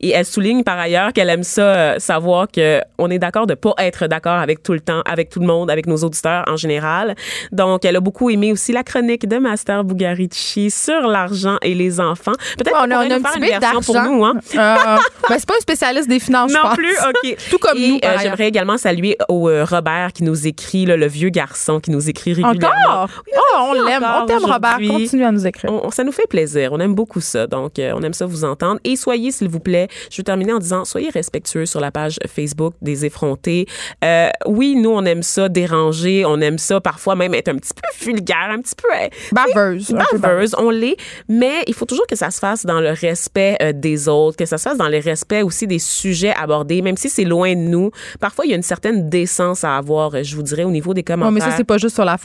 [0.00, 3.54] Et elle souligne par ailleurs qu'elle aime ça, euh, savoir que on est d'accord de
[3.54, 6.56] pas être d'accord avec tout le temps, avec tout le monde, avec nos auditeurs en
[6.56, 7.14] général.
[7.52, 12.00] Donc, elle a beaucoup aimé aussi la chronique de Master Bugarici sur l'argent et les
[12.00, 12.32] enfants.
[12.58, 14.12] Peut-être on qu'on a, on pourrait a un petit une bit version pour d'argent.
[14.12, 14.34] nous, hein?
[14.54, 14.76] Euh,
[15.28, 16.76] ben, c'est pas un spécialiste des finances, je Non pense.
[16.76, 17.36] plus, OK.
[17.50, 18.16] Tout comme Et, nous, euh.
[18.20, 22.08] J'aimerais également saluer au euh, Robert qui nous écrit, là, le vieux garçon qui nous
[22.08, 22.76] écrit régulièrement.
[22.86, 23.08] Encore?
[23.36, 24.04] Oh, on l'aime.
[24.22, 24.78] On t'aime, Robert.
[24.88, 25.72] Continue à nous écrire.
[25.72, 26.70] On- ça nous fait plaisir.
[26.72, 27.46] On aime beaucoup ça.
[27.46, 28.80] Donc, euh, on aime ça vous entendre.
[28.84, 32.18] Et soyez, s'il vous plaît, je veux terminer en disant, soyez respectueux sur la page
[32.26, 33.66] Facebook des effrontés.
[34.04, 36.24] Euh, oui, nous, on aime ça déranger.
[36.26, 38.88] On aime ça parfois même être un petit peu vulgaire, un petit peu...
[38.94, 39.94] euh, Baveuse.
[40.18, 40.96] baveuse, on l'est,
[41.28, 44.46] mais il faut toujours que ça se fasse dans le respect euh, des autres, que
[44.46, 47.60] ça se fasse dans le respect aussi des sujets abordés, même si c'est loin de
[47.60, 47.90] nous.
[48.20, 51.02] Parfois, il y a une certaine décence à avoir, je vous dirais, au niveau des
[51.02, 51.32] commentaires.
[51.32, 52.16] Ouais, mais ça, c'est pas juste sur la,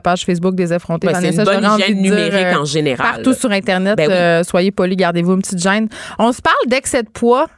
[0.00, 1.08] page Facebook des effrontés.
[1.20, 3.14] C'est une bonne hygiène dire, numérique euh, en général.
[3.14, 4.44] Partout sur Internet, Ben oui.
[4.44, 5.88] soyez polis, gardez-vous une petite gêne.
[6.18, 7.48] On se parle d'excès de poids.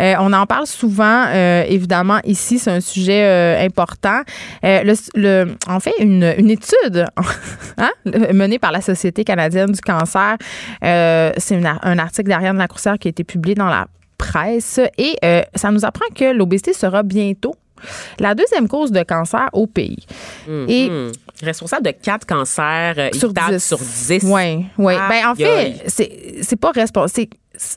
[0.00, 4.20] Euh, on en parle souvent, euh, évidemment, ici, c'est un sujet euh, important.
[4.62, 7.06] Le, le- en fait, une, une étude
[7.78, 7.90] hein,
[8.32, 10.36] menée par la Société canadienne du cancer,
[10.82, 13.86] c'est un article d'Ariane Lacroussière qui a été publié dans la
[14.18, 15.16] presse et
[15.54, 17.54] ça nous apprend que l'obésité sera bientôt
[18.20, 20.06] la deuxième cause de cancer au pays.
[20.68, 21.10] Et Hmm.
[21.42, 23.58] Responsable de quatre cancers sur 10.
[23.58, 24.20] sur 10.
[24.22, 24.94] Oui, oui.
[25.08, 27.26] Ben, en fait, c'est pas responsable.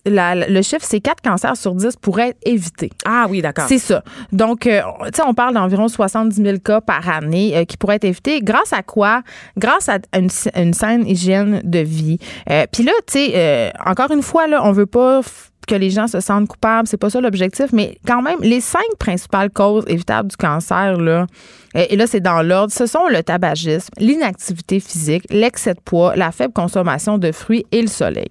[0.06, 2.90] Le chiffre, c'est 4 cancers sur 10 pourraient être évités.
[3.06, 3.66] Ah oui, d'accord.
[3.68, 4.04] C'est ça.
[4.32, 7.96] Donc, euh, tu sais, on parle d'environ 70 000 cas par année euh, qui pourraient
[7.96, 8.42] être évités.
[8.42, 9.22] Grâce à quoi?
[9.58, 12.18] Grâce à une, une saine hygiène de vie.
[12.50, 15.22] Euh, Puis là, tu sais, encore une fois, là, on veut pas
[15.66, 18.86] que les gens se sentent coupables, c'est pas ça l'objectif, mais quand même, les cinq
[19.00, 21.28] principales causes évitables du cancer, là,
[21.76, 26.32] et là, c'est dans l'ordre, ce sont le tabagisme, l'inactivité physique, l'excès de poids, la
[26.32, 28.30] faible consommation de fruits et le soleil.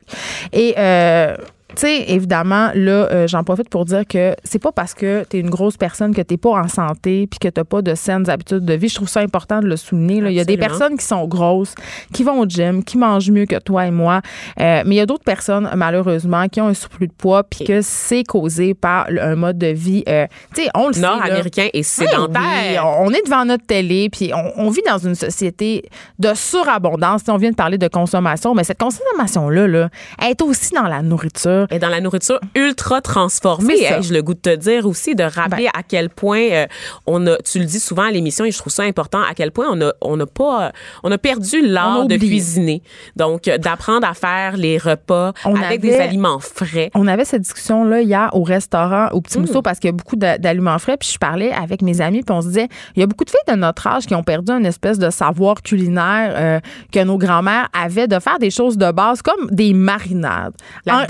[0.53, 1.37] Et euh,
[1.75, 5.37] tu sais, évidemment, là, euh, j'en profite pour dire que c'est pas parce que tu
[5.37, 8.29] es une grosse personne que tu pas en santé puis que tu pas de saines
[8.31, 8.89] habitudes de vie.
[8.89, 10.19] Je trouve ça important de le souligner.
[10.19, 11.75] Il y a des personnes qui sont grosses,
[12.13, 14.21] qui vont au gym, qui mangent mieux que toi et moi.
[14.61, 17.65] Euh, mais il y a d'autres personnes, malheureusement, qui ont un surplus de poids puis
[17.65, 21.01] que c'est causé par un mode de vie, euh, tu sais, on le sait.
[21.01, 22.87] Nord-américain et sédentaire.
[23.01, 27.23] on est devant notre télé puis on, vit dans une société de surabondance.
[27.29, 29.89] on vient de parler de consommation, mais cette consommation-là, là,
[30.21, 33.74] elle est aussi dans la nourriture et dans la nourriture ultra transformée.
[34.00, 35.81] J'ai le goût de te dire aussi, de rappeler ben.
[35.81, 36.66] à quel point euh,
[37.07, 39.50] on a, tu le dis souvent à l'émission et je trouve ça important, à quel
[39.50, 40.72] point on a, on a pas,
[41.03, 42.83] on a perdu l'art de cuisiner.
[43.16, 46.90] Donc, euh, d'apprendre à faire les repas avec des aliments frais.
[46.94, 49.62] On avait cette discussion-là hier au restaurant, au Petit Mousseau, mm.
[49.62, 50.96] parce qu'il y a beaucoup d'aliments frais.
[50.96, 53.31] Puis je parlais avec mes amis, puis on se disait, il y a beaucoup de
[53.31, 56.61] filles de notre âge qui ont perdu une espèce de savoir culinaire euh,
[56.92, 60.55] que nos grands-mères avaient de faire des choses de base comme des marinades.
[60.87, 61.07] La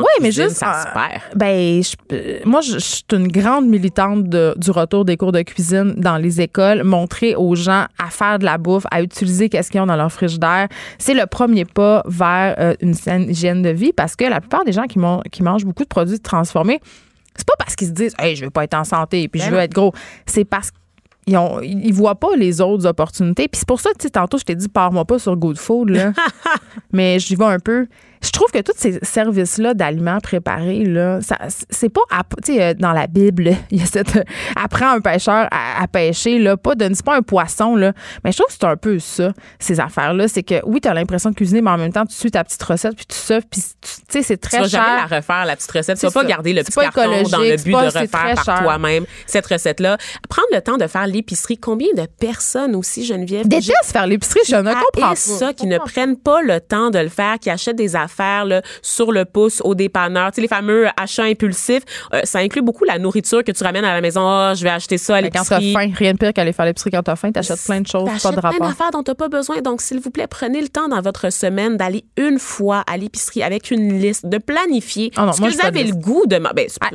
[0.00, 1.22] oui, mais juste, ça se perd.
[1.34, 6.16] Ben, euh, moi, je, suis une grande militante du retour des cours de cuisine dans
[6.16, 9.86] les écoles, montrer aux gens à faire de la bouffe, à utiliser qu'est-ce qu'ils ont
[9.86, 10.68] dans leur frigidaire.
[10.98, 14.64] C'est le premier pas vers euh, une saine hygiène de vie parce que la plupart
[14.64, 14.98] des gens qui,
[15.30, 16.80] qui mangent beaucoup de produits transformés,
[17.36, 19.40] c'est pas parce qu'ils se disent, hey, je veux pas être en santé et puis
[19.40, 19.92] je ben veux être gros.
[20.26, 20.70] C'est parce
[21.26, 23.48] ils, ont, ils voient pas les autres opportunités.
[23.48, 25.90] Puis c'est pour ça, tu sais, tantôt, je t'ai dit, pars-moi pas sur Good Food,
[25.90, 26.12] là.
[26.92, 27.86] mais j'y vais un peu
[28.22, 31.36] je trouve que tous ces services-là d'aliments préparés, là, ça,
[31.70, 32.02] c'est pas,
[32.44, 34.18] tu sais, euh, dans la Bible, il y a cette,
[34.56, 37.92] apprends un pêcheur à, pêcher, là, pas de, c'est pas un poisson, là,
[38.24, 40.94] mais je trouve que c'est un peu ça, ces affaires-là, c'est que oui, tu as
[40.94, 43.40] l'impression de cuisiner, mais en même temps, tu suis ta petite recette, puis tu sais,
[43.40, 44.70] puis tu sais, c'est très tu cher.
[44.70, 45.98] Tu vas jamais la refaire, la petite recette.
[45.98, 49.46] Tu vas pas garder le petit carton dans le but de refaire par toi-même cette
[49.46, 49.96] recette-là.
[50.28, 51.58] Prendre le temps de faire l'épicerie.
[51.58, 53.48] Combien de personnes aussi, Geneviève?
[53.48, 55.16] Déteste faire l'épicerie, je ne comprends pas.
[55.16, 58.46] ça, qui ne prennent pas le temps de le faire, qui achètent des affaires faire
[58.82, 60.30] sur le pouce au dépanneur.
[60.30, 61.82] Tu sais, les fameux achats impulsifs,
[62.14, 64.20] euh, ça inclut beaucoup la nourriture que tu ramènes à la maison.
[64.22, 65.48] Oh, je vais acheter ça à l'épicerie.
[65.48, 67.32] Quand t'as faim, rien de pire qu'aller faire l'épicerie quand t'as faim.
[67.32, 68.58] T'achètes plein de choses, pas de rapport.
[68.58, 69.60] plein d'affaires dont t'as pas besoin.
[69.60, 73.42] Donc, s'il vous plaît, prenez le temps dans votre semaine d'aller une fois à l'épicerie
[73.42, 76.38] avec une liste, de planifier oh ce que vous avez le goût de...
[76.38, 76.90] Ben, ah,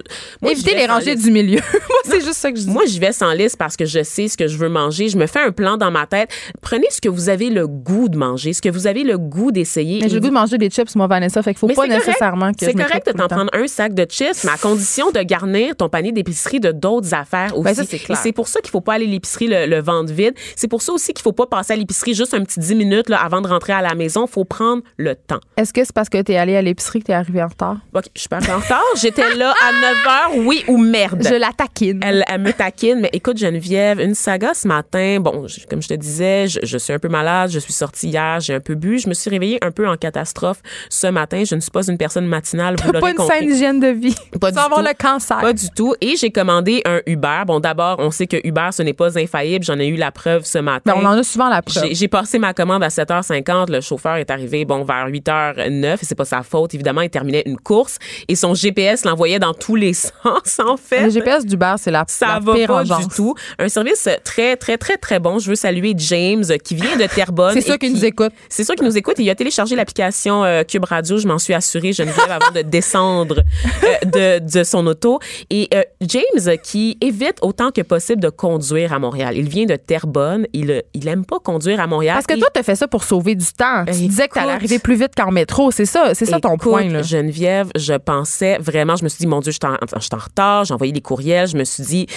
[0.50, 1.60] évitez les rangées du milieu.
[1.72, 2.70] moi, c'est juste ça que je dis.
[2.70, 5.10] Moi, j'y vais sans liste parce que je sais ce que je veux manger.
[5.10, 6.30] Je me fais un plan dans ma tête.
[6.62, 9.52] Prenez ce que vous avez le goût de manger, ce que vous avez le goût
[9.52, 10.02] d'essayer.
[10.08, 11.42] J'ai le goût de manger des chips, moi, Vanessa.
[11.42, 14.44] Fait qu'il faut pas nécessairement que C'est correct de t'en prendre un sac de chips,
[14.44, 17.86] mais à condition de garnir ton panier d'épicerie de d'autres affaires ben, aussi.
[17.86, 20.34] c'est c'est pour ça qu'il faut pas aller à l'épicerie le, le, ventre vide.
[20.56, 23.10] C'est pour ça aussi qu'il faut pas passer à l'épicerie juste un petit 10 minutes
[23.10, 24.28] là, avant de rentrer à la maison.
[24.28, 25.40] faut prendre le temps.
[25.56, 27.48] Est-ce que c'est parce que tu es allé à l'épicerie que tu es arrivé en
[27.48, 27.78] retard?
[27.94, 28.82] OK, je suis pas en retard.
[29.02, 31.22] J'étais là à 9 h, oui ou merde?
[31.24, 32.00] Je la taquine.
[32.04, 35.20] Elle, elle, me taquine, mais écoute, Geneviève, une saga ce matin.
[35.20, 37.52] Bon, comme je te disais, je, je, suis un peu malade.
[37.52, 39.00] Je suis sortie hier, j'ai un peu bu.
[39.00, 40.62] Je me suis réveillée un peu en catastrophe
[40.98, 41.44] ce matin.
[41.46, 44.16] Je ne suis pas une personne matinale, vous pas une saine hygiène de vie.
[44.40, 45.38] Pas du avoir le cancer.
[45.40, 45.96] Pas du tout.
[46.02, 47.44] Et j'ai commandé un Uber.
[47.46, 49.64] Bon, d'abord, on sait que Uber, ce n'est pas infaillible.
[49.64, 50.94] J'en ai eu la preuve ce matin.
[50.94, 51.88] Ben, on en a souvent la preuve.
[51.92, 53.72] J'ai passé ma commande à 7h50.
[53.72, 55.94] Le chauffeur est arrivé, bon, vers 8h09.
[55.94, 56.74] Et c'est pas sa faute.
[56.74, 57.98] Évidemment, il terminait une course.
[58.28, 61.04] Et son GPS l'envoyait dans tous les sens, en fait.
[61.06, 63.36] Le GPS d'Uber, c'est la, Ça va pas du tout.
[63.60, 65.40] Un service très, très, très, très bon.
[65.40, 67.54] Je veux saluer James, qui vient de Terrebonne.
[67.54, 68.32] c'est sûr qu'il nous écoute.
[68.50, 69.16] C'est sûr qu'il nous écoute.
[69.18, 71.18] il a téléchargé l'application euh, Cube Radio.
[71.18, 73.44] Je m'en suis assurée, Geneviève, avant de descendre
[73.84, 75.20] euh, de, de, son auto.
[75.50, 79.36] Et euh, James, qui évite autant que possible de conduire à Montréal.
[79.36, 80.46] Il vient de Terrebonne.
[80.54, 82.16] Il, il aime pas conduire à Montréal.
[82.16, 83.86] Parce que toi, tu fait ça pour sauver du temps.
[83.86, 85.72] Tu disais que tu allais arriver plus vite qu'en métro.
[85.72, 86.88] C'est ça, c'est ça ton point.
[86.90, 87.02] Là.
[87.02, 90.66] Geneviève, je pensais vraiment, je me suis dit, mon Dieu, je suis en, en retard.
[90.66, 91.48] J'ai envoyé des courriels.
[91.48, 92.08] Je me suis dit,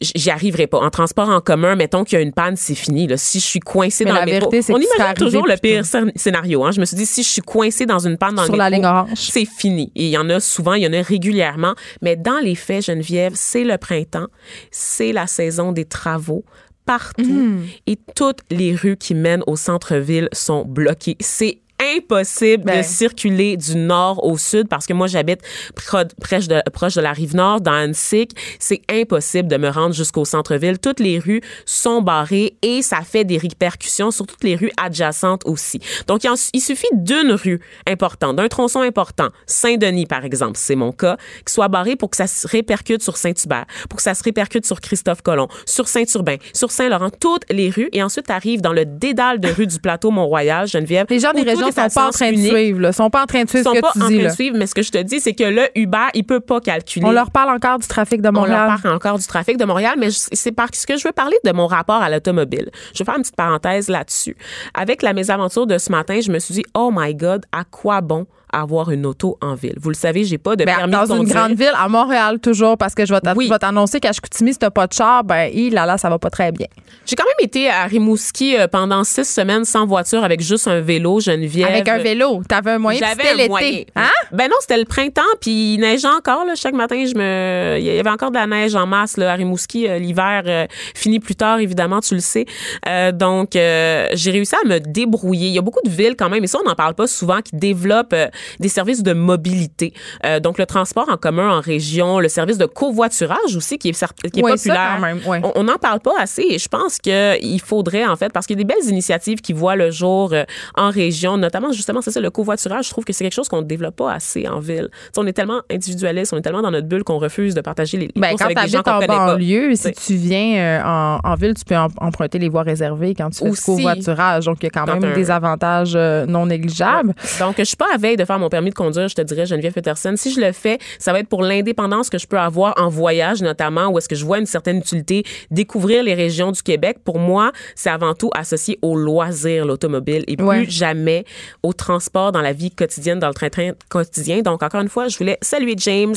[0.00, 0.78] j'y arriverai pas.
[0.78, 3.06] En transport en commun, mettons qu'il y a une panne, c'est fini.
[3.06, 3.16] Là.
[3.16, 5.84] Si je suis coincé dans la le vérité, métro, on imagine toujours le pire
[6.16, 6.64] scénario.
[6.64, 6.70] Hein.
[6.70, 8.70] Je me suis dit, si je suis coincé dans une panne dans Sur le la
[8.70, 9.10] ligne orange.
[9.14, 9.92] c'est fini.
[9.94, 11.74] Et il y en a souvent, il y en a régulièrement.
[12.02, 14.26] Mais dans les faits, Geneviève, c'est le printemps,
[14.70, 16.44] c'est la saison des travaux
[16.84, 17.64] partout mm.
[17.88, 21.16] et toutes les rues qui mènent au centre-ville sont bloquées.
[21.20, 22.82] C'est impossible de ben.
[22.82, 25.40] circuler du nord au sud parce que moi j'habite
[25.74, 28.28] proche de, proche de la rive nord dans Annecy.
[28.58, 30.78] C'est impossible de me rendre jusqu'au centre-ville.
[30.78, 35.42] Toutes les rues sont barrées et ça fait des répercussions sur toutes les rues adjacentes
[35.44, 35.80] aussi.
[36.06, 41.16] Donc il, suffit d'une rue importante, d'un tronçon important, Saint-Denis par exemple, c'est mon cas,
[41.44, 44.66] qui soit barré pour que ça se répercute sur Saint-Hubert, pour que ça se répercute
[44.66, 48.84] sur Christophe Colomb, sur Saint-Urbain, sur Saint-Laurent, toutes les rues et ensuite arrive dans le
[48.84, 51.06] dédale de rues du plateau Mont-Royal, Geneviève.
[51.08, 52.92] Les gens des régions gens sont pas en train de suivre, là.
[52.92, 54.14] sont pas en train de suivre ce que pas tu en dis.
[54.14, 54.30] train là.
[54.30, 56.60] de suivre, mais ce que je te dis, c'est que le Uber, il peut pas
[56.60, 57.04] calculer.
[57.06, 58.68] On leur parle encore du trafic de On Montréal.
[58.68, 61.52] leur parle encore du trafic de Montréal, mais c'est parce que je veux parler de
[61.52, 62.70] mon rapport à l'automobile.
[62.94, 64.36] Je vais faire une petite parenthèse là-dessus.
[64.74, 68.00] Avec la mésaventure de ce matin, je me suis dit, oh my God, à quoi
[68.00, 69.74] bon avoir une auto en ville?
[69.80, 72.38] Vous le savez, j'ai pas de Ben, permis dans de une grande ville, à Montréal
[72.40, 73.50] toujours, parce que je vais Oui.
[73.60, 76.30] t'annoncer qu'à Chicoutimi, si t'as pas de char, ben, hi, là, là, ça va pas
[76.30, 76.66] très bien.
[77.06, 80.80] J'ai quand même été à Rimouski euh, pendant six semaines sans voiture avec juste un
[80.80, 81.68] vélo, Geneviève.
[81.68, 83.48] Avec un vélo, t'avais un moyen, J'avais c'était un l'été.
[83.48, 83.82] moyen.
[83.94, 84.10] Hein?
[84.32, 86.44] Ben non, c'était le printemps, puis il neigeait encore.
[86.44, 89.32] Là, chaque matin, je me, il y avait encore de la neige en masse là,
[89.32, 89.88] à Rimouski.
[89.88, 92.44] Euh, L'hiver euh, finit plus tard, évidemment, tu le sais.
[92.88, 95.48] Euh, donc, euh, j'ai réussi à me débrouiller.
[95.48, 97.40] Il y a beaucoup de villes quand même, et ça, on n'en parle pas souvent,
[97.40, 98.14] qui développent
[98.60, 99.92] des services de mobilité.
[100.24, 104.00] Euh, donc, le transport en commun en région, le service de covoiturage aussi, qui est,
[104.00, 104.90] cer- qui est Ouais, ça, populaire.
[104.96, 105.40] quand même, ouais.
[105.54, 108.60] On- n'en parle pas assez et je pense qu'il faudrait, en fait, parce qu'il y
[108.60, 110.44] a des belles initiatives qui voient le jour euh,
[110.76, 112.84] en région, notamment, justement, c'est ça, le covoiturage.
[112.86, 114.88] Je trouve que c'est quelque chose qu'on ne développe pas assez en ville.
[114.92, 117.60] Tu sais, on est tellement individualiste, on est tellement dans notre bulle qu'on refuse de
[117.60, 119.32] partager les, les Ben, courses avec des gens t'habites qu'on en connaît pas.
[119.34, 123.14] banlieue, si tu viens euh, en, en ville, tu peux em- emprunter les voies réservées
[123.14, 123.64] quand tu fais Aussi.
[123.64, 124.44] covoiturage.
[124.46, 125.96] Donc, il y a quand même un- des avantages
[126.28, 127.14] non négligeables.
[127.40, 129.46] Donc, je suis pas à veille de faire mon permis de conduire, je te dirais,
[129.46, 130.14] Geneviève Peterson.
[130.16, 133.42] Si je le fais, ça va être pour l'indépendance que je peux avoir en voyage,
[133.42, 136.98] notamment, où est-ce que je vois une certaine utilité, découvrir les régions du Québec.
[137.04, 140.64] Pour moi, c'est avant tout associé au loisir, l'automobile, et plus Ouais.
[140.68, 141.24] jamais
[141.62, 144.42] au transport dans la vie quotidienne, dans le train-train quotidien.
[144.42, 146.14] Donc, encore une fois, je voulais saluer James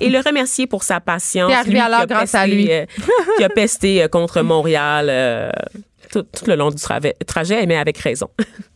[0.00, 1.52] et le remercier pour sa patience.
[1.52, 2.72] Arrivé à l'heure grâce à pesté, lui.
[2.72, 2.84] euh,
[3.38, 5.50] qui a pesté euh, contre Montréal euh,
[6.12, 8.28] tout, tout le long du trajet, mais avec raison.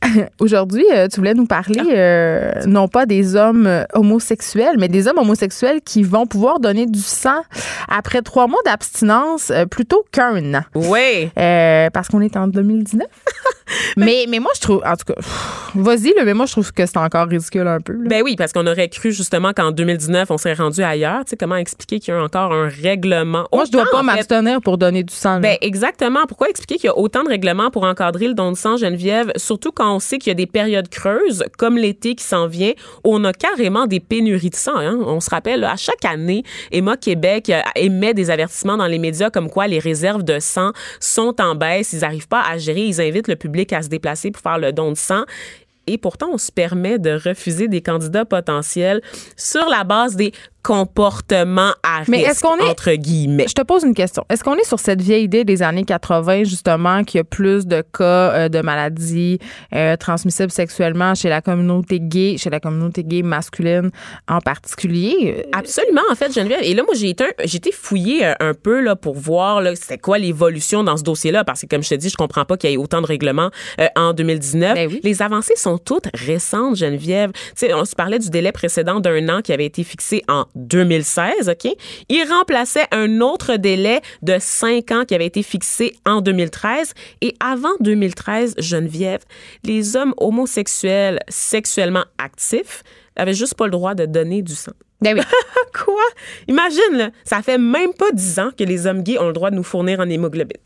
[0.41, 5.07] Aujourd'hui, euh, tu voulais nous parler euh, non pas des hommes euh, homosexuels, mais des
[5.07, 7.43] hommes homosexuels qui vont pouvoir donner du sang
[7.89, 10.63] après trois mois d'abstinence plutôt qu'un an.
[10.75, 11.31] Oui.
[11.39, 13.07] Euh, parce qu'on est en 2019.
[13.97, 15.21] mais, mais moi, je trouve, en tout cas,
[15.75, 17.93] vas-y, mais moi, je trouve que c'est encore ridicule un peu.
[17.93, 18.09] là.
[18.09, 21.25] Ben oui, parce qu'on aurait cru justement qu'en 2019, on serait rendu ailleurs.
[21.25, 23.47] Tu sais, comment expliquer qu'il y a encore un règlement?
[23.53, 25.41] moi, je dois pas m'abstenir pour donner du sang.
[25.41, 26.27] Ben exactement.
[26.27, 29.33] Pourquoi expliquer qu'il y a autant de règlements pour encadrer le don de sang, Geneviève,
[29.37, 32.73] surtout quand on sait qu'il y a des périodes creuses, comme l'été qui s'en vient,
[33.05, 34.77] où on a carrément des pénuries de sang.
[34.77, 34.99] hein.
[35.07, 38.99] On se rappelle, là, à chaque année, Emma Québec euh, émet des avertissements dans les
[38.99, 42.83] médias comme quoi les réserves de sang sont en baisse, ils n'arrivent pas à gérer,
[42.83, 45.25] ils invitent le public à se déplacer pour faire le don de sang.
[45.87, 49.01] Et pourtant, on se permet de refuser des candidats potentiels
[49.37, 50.33] sur la base des
[50.67, 53.47] comportements à Mais est-ce risque, qu'on est- entre guillemets.
[53.49, 54.25] Je te pose une question.
[54.29, 57.67] Est-ce qu'on est sur cette vieille idée des années 80, justement, qu'il y a plus
[57.67, 59.39] de cas euh, de maladies
[59.75, 63.91] euh, transmissibles sexuellement chez la communauté gay, chez la communauté gay masculine
[64.29, 65.37] en particulier?
[65.39, 66.61] Euh, Absolument, en fait, Geneviève.
[66.63, 69.75] Et là, moi, j'ai été, un- j'ai été fouillée un peu là, pour voir là,
[69.77, 72.57] c'était quoi l'évolution dans ce dossier-là, parce que, comme je te dis, je comprends pas
[72.57, 73.51] qu'il y ait autant de règlements
[73.81, 74.75] euh, en 2019.
[74.75, 75.01] Ben oui.
[75.03, 77.33] Les avancées sont toutes récentes, Geneviève.
[77.33, 80.45] Tu sais, on se parlait du délai précédent d'un an qui avait été fixé en
[80.57, 81.73] 2016, OK?
[82.09, 86.93] Il remplaçait un autre délai de cinq ans qui avait été fixé en 2013.
[87.21, 89.21] Et avant 2013, Geneviève,
[89.65, 92.83] les hommes homosexuels sexuellement actifs
[93.17, 94.73] avaient juste pas le droit de donner du sang.
[95.01, 95.23] Ben oui.
[95.85, 96.03] Quoi?
[96.49, 99.51] Imagine, là, ça fait même pas dix ans que les hommes gays ont le droit
[99.51, 100.57] de nous fournir en hémoglobine.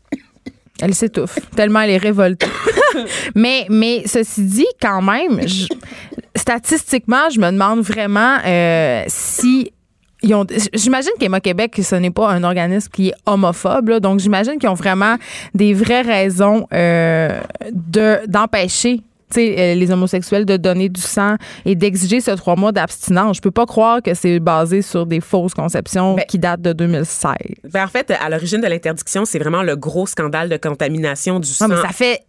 [0.81, 2.47] Elle s'étouffe, tellement elle est révoltée.
[3.35, 5.67] mais, mais ceci dit, quand même, je-
[6.35, 9.71] statistiquement, je me demande vraiment euh, si.
[10.23, 14.69] J'imagine qu'Emma Québec, ce n'est pas un organisme qui est homophobe, là, donc j'imagine qu'ils
[14.69, 15.15] ont vraiment
[15.53, 17.39] des vraies raisons euh,
[17.71, 19.01] de d'empêcher
[19.33, 23.37] tu sais, euh, les homosexuels de donner du sang et d'exiger ce trois mois d'abstinence.
[23.37, 26.73] Je peux pas croire que c'est basé sur des fausses conceptions Ben- qui datent de
[26.73, 27.33] 2016.
[27.71, 31.47] Ben, en fait, à l'origine de l'interdiction, c'est vraiment le gros scandale de contamination du
[31.47, 31.69] sang.
[31.69, 32.23] Mais ça fait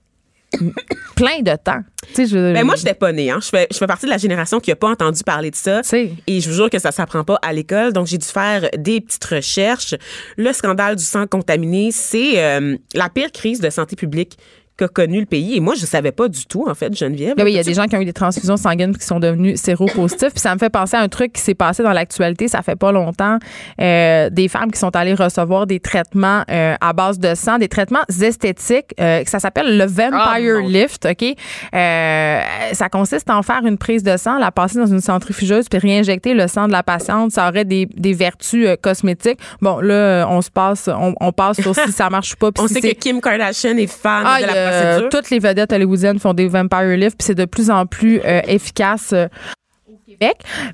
[1.16, 1.82] plein de temps.
[2.16, 3.30] Je, Ben, moi, je n'étais pas née.
[3.30, 3.38] Hein.
[3.40, 5.80] Je, fais, je fais partie de la génération qui n'a pas entendu parler de ça.
[6.26, 7.92] Et je vous jure que ça s'apprend pas à l'école.
[7.92, 9.94] Donc, j'ai dû faire des petites recherches.
[10.36, 14.36] Le scandale du sang contaminé, c'est euh, la pire crise de santé publique
[14.76, 15.56] qu'a connu le pays.
[15.56, 17.34] Et moi, je savais pas du tout, en fait, Geneviève.
[17.36, 19.20] Ben oui, il y a des gens qui ont eu des transfusions sanguines qui sont
[19.20, 20.30] devenus séropositifs.
[20.32, 22.76] Puis ça me fait penser à un truc qui s'est passé dans l'actualité, ça fait
[22.76, 23.38] pas longtemps.
[23.80, 27.68] Euh, des femmes qui sont allées recevoir des traitements euh, à base de sang, des
[27.68, 28.94] traitements esthétiques.
[29.00, 31.36] euh, ça s'appelle le Vampire Ah, mon Lift, OK?
[31.74, 32.40] Euh,
[32.72, 36.34] ça consiste en faire une prise de sang, la passer dans une centrifugeuse puis réinjecter
[36.34, 37.32] le sang de la patiente.
[37.32, 39.38] Ça aurait des, des vertus euh, cosmétiques.
[39.60, 42.50] Bon, là, on se passe, on, on passe sur si ça marche ou pas.
[42.62, 45.08] On si sait que Kim Kardashian est fan ah, de la a- procédure.
[45.10, 48.40] toutes les vedettes hollywoodiennes font des vampire lifts, puis c'est de plus en plus euh,
[48.46, 49.12] efficace.
[49.12, 49.26] euh,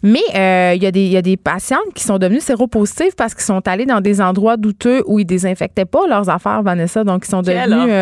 [0.03, 3.14] Mais euh, il y, a des- il y a des patientes qui sont devenues séropositives
[3.16, 7.05] parce qu'ils sont allés dans des endroits douteux où ils désinfectaient pas leurs affaires, Vanessa.
[7.05, 7.93] Donc, ils sont devenus.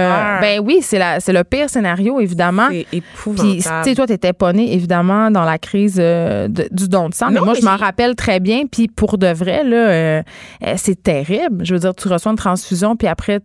[0.41, 2.68] ben oui, c'est le pire scénario, évidemment.
[2.70, 3.03] C'est
[3.43, 7.11] Puis, tu sais, toi, t'étais pas née, évidemment, dans la crise euh, de- du don
[7.11, 7.26] de sang.
[7.30, 8.62] mais moi, mais je m'en rappelle très bien.
[8.70, 10.22] Puis, pour de vrai, là, euh,
[10.66, 11.64] euh, c'est terrible.
[11.66, 13.41] Je veux dire, tu reçois une transfusion, puis après,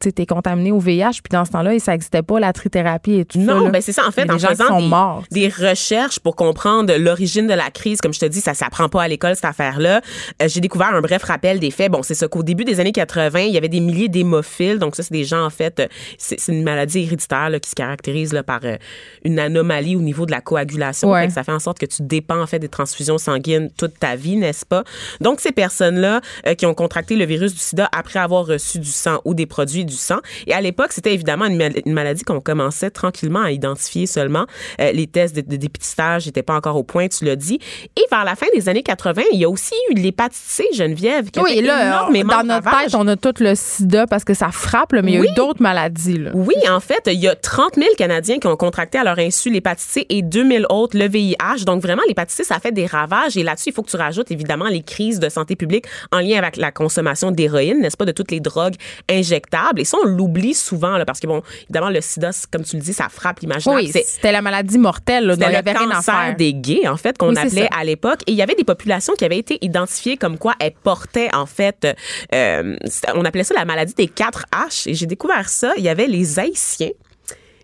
[0.00, 1.20] t'es es contaminé au VIH.
[1.22, 3.54] Puis, dans ce temps-là, ça n'existait pas, la trithérapie et tout ça.
[3.54, 4.06] Non, ben c'est ça.
[4.06, 5.24] En fait, en faisant des, morts.
[5.30, 9.02] des recherches pour comprendre l'origine de la crise, comme je te dis, ça s'apprend pas
[9.02, 10.00] à l'école, cette affaire-là.
[10.42, 11.92] Euh, J'ai découvert un bref rappel des faits.
[11.92, 14.78] Bon, c'est ça qu'au début des années 80, il y avait des milliers d'hémophiles.
[14.78, 15.86] Donc, ça, c'est des gens, en fait, euh,
[16.18, 18.76] c'est une maladie héréditaire là, qui se caractérise là, par euh,
[19.24, 21.10] une anomalie au niveau de la coagulation.
[21.10, 21.28] Ouais.
[21.28, 24.16] Fait ça fait en sorte que tu dépends, en fait, des transfusions sanguines toute ta
[24.16, 24.84] vie, n'est-ce pas?
[25.20, 28.90] Donc, ces personnes-là euh, qui ont contracté le virus du sida après avoir reçu du
[28.90, 30.18] sang ou des produits du sang.
[30.46, 34.46] Et à l'époque, c'était évidemment une, mal- une maladie qu'on commençait tranquillement à identifier seulement.
[34.80, 37.58] Euh, les tests de, de dépistage n'étaient pas encore au point, tu l'as dit.
[37.96, 41.30] Et vers la fin des années 80, il y a aussi eu l'hépatite C, Geneviève,
[41.30, 44.24] qui a Oui, fait là, énormément dans notre tête, on a tout le sida parce
[44.24, 45.28] que ça frappe, mais il y a Oui.
[45.30, 46.18] eu d'autres maladies.
[46.18, 46.30] Là.
[46.34, 49.50] Oui, en fait, il y a 30 000 Canadiens qui ont contracté à leur insu
[49.50, 51.64] l'hépatite C et 2000 autres le VIH.
[51.66, 53.36] Donc, vraiment, l'hépatite C, ça fait des ravages.
[53.36, 56.38] Et là-dessus, il faut que tu rajoutes évidemment les crises de santé publique en lien
[56.38, 58.74] avec la consommation d'héroïne, n'est-ce pas, de toutes les drogues
[59.10, 59.79] injectables.
[59.80, 62.82] Et ça, on l'oublie souvent, là, parce que, bon, évidemment, le sida, comme tu le
[62.82, 63.78] dis, ça frappe l'imaginaire.
[63.78, 65.26] Oui, c'était la maladie mortelle.
[65.26, 67.84] Là, donc il c'était avait le cancer des gays, en fait, qu'on Oui, appelait à
[67.84, 68.20] l'époque.
[68.26, 71.46] Et il y avait des populations qui avaient été identifiées comme quoi elles portaient, en
[71.46, 71.86] fait,
[72.34, 72.76] euh,
[73.14, 74.88] on appelait ça la maladie des 4 H.
[74.88, 75.72] Et j'ai découvert ça.
[75.76, 76.90] Il y avait les Haïtiens,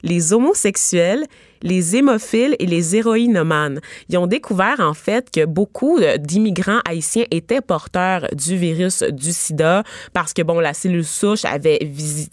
[0.03, 1.25] les homosexuels,
[1.63, 3.81] les hémophiles et les héroïnomanes.
[4.09, 9.33] Ils ont découvert en fait que beaucoup euh, d'immigrants haïtiens étaient porteurs du virus du
[9.33, 9.83] sida
[10.13, 11.79] parce que bon la cellule souche avait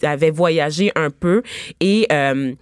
[0.02, 1.42] avait voyagé un peu
[1.80, 2.52] et euh,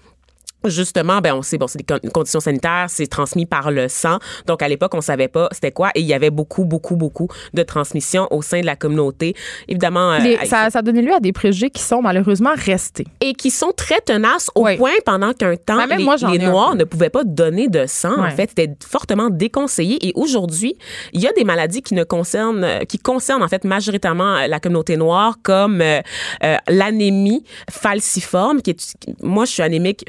[0.64, 4.18] Justement, ben on sait bon, c'est des con- conditions sanitaires, c'est transmis par le sang.
[4.46, 7.28] Donc à l'époque, on savait pas c'était quoi et il y avait beaucoup beaucoup beaucoup
[7.54, 9.34] de transmission au sein de la communauté.
[9.68, 13.06] Évidemment, euh, Les- ça, ça donné lieu à des préjugés qui sont malheureusement restés.
[13.20, 14.76] et qui sont très tenaces au Oui.
[14.76, 18.18] point pendant qu'un temps Ben, même les, moi, noirs ne pouvaient pas donner de sang
[18.22, 20.76] en fait c'était fortement déconseillé et aujourd'hui
[21.12, 24.46] il y a des maladies qui ne concernent euh, qui concernent en fait majoritairement euh,
[24.46, 26.00] la communauté noire comme euh,
[26.44, 30.04] euh, l'anémie falciforme qui est moi je suis anémique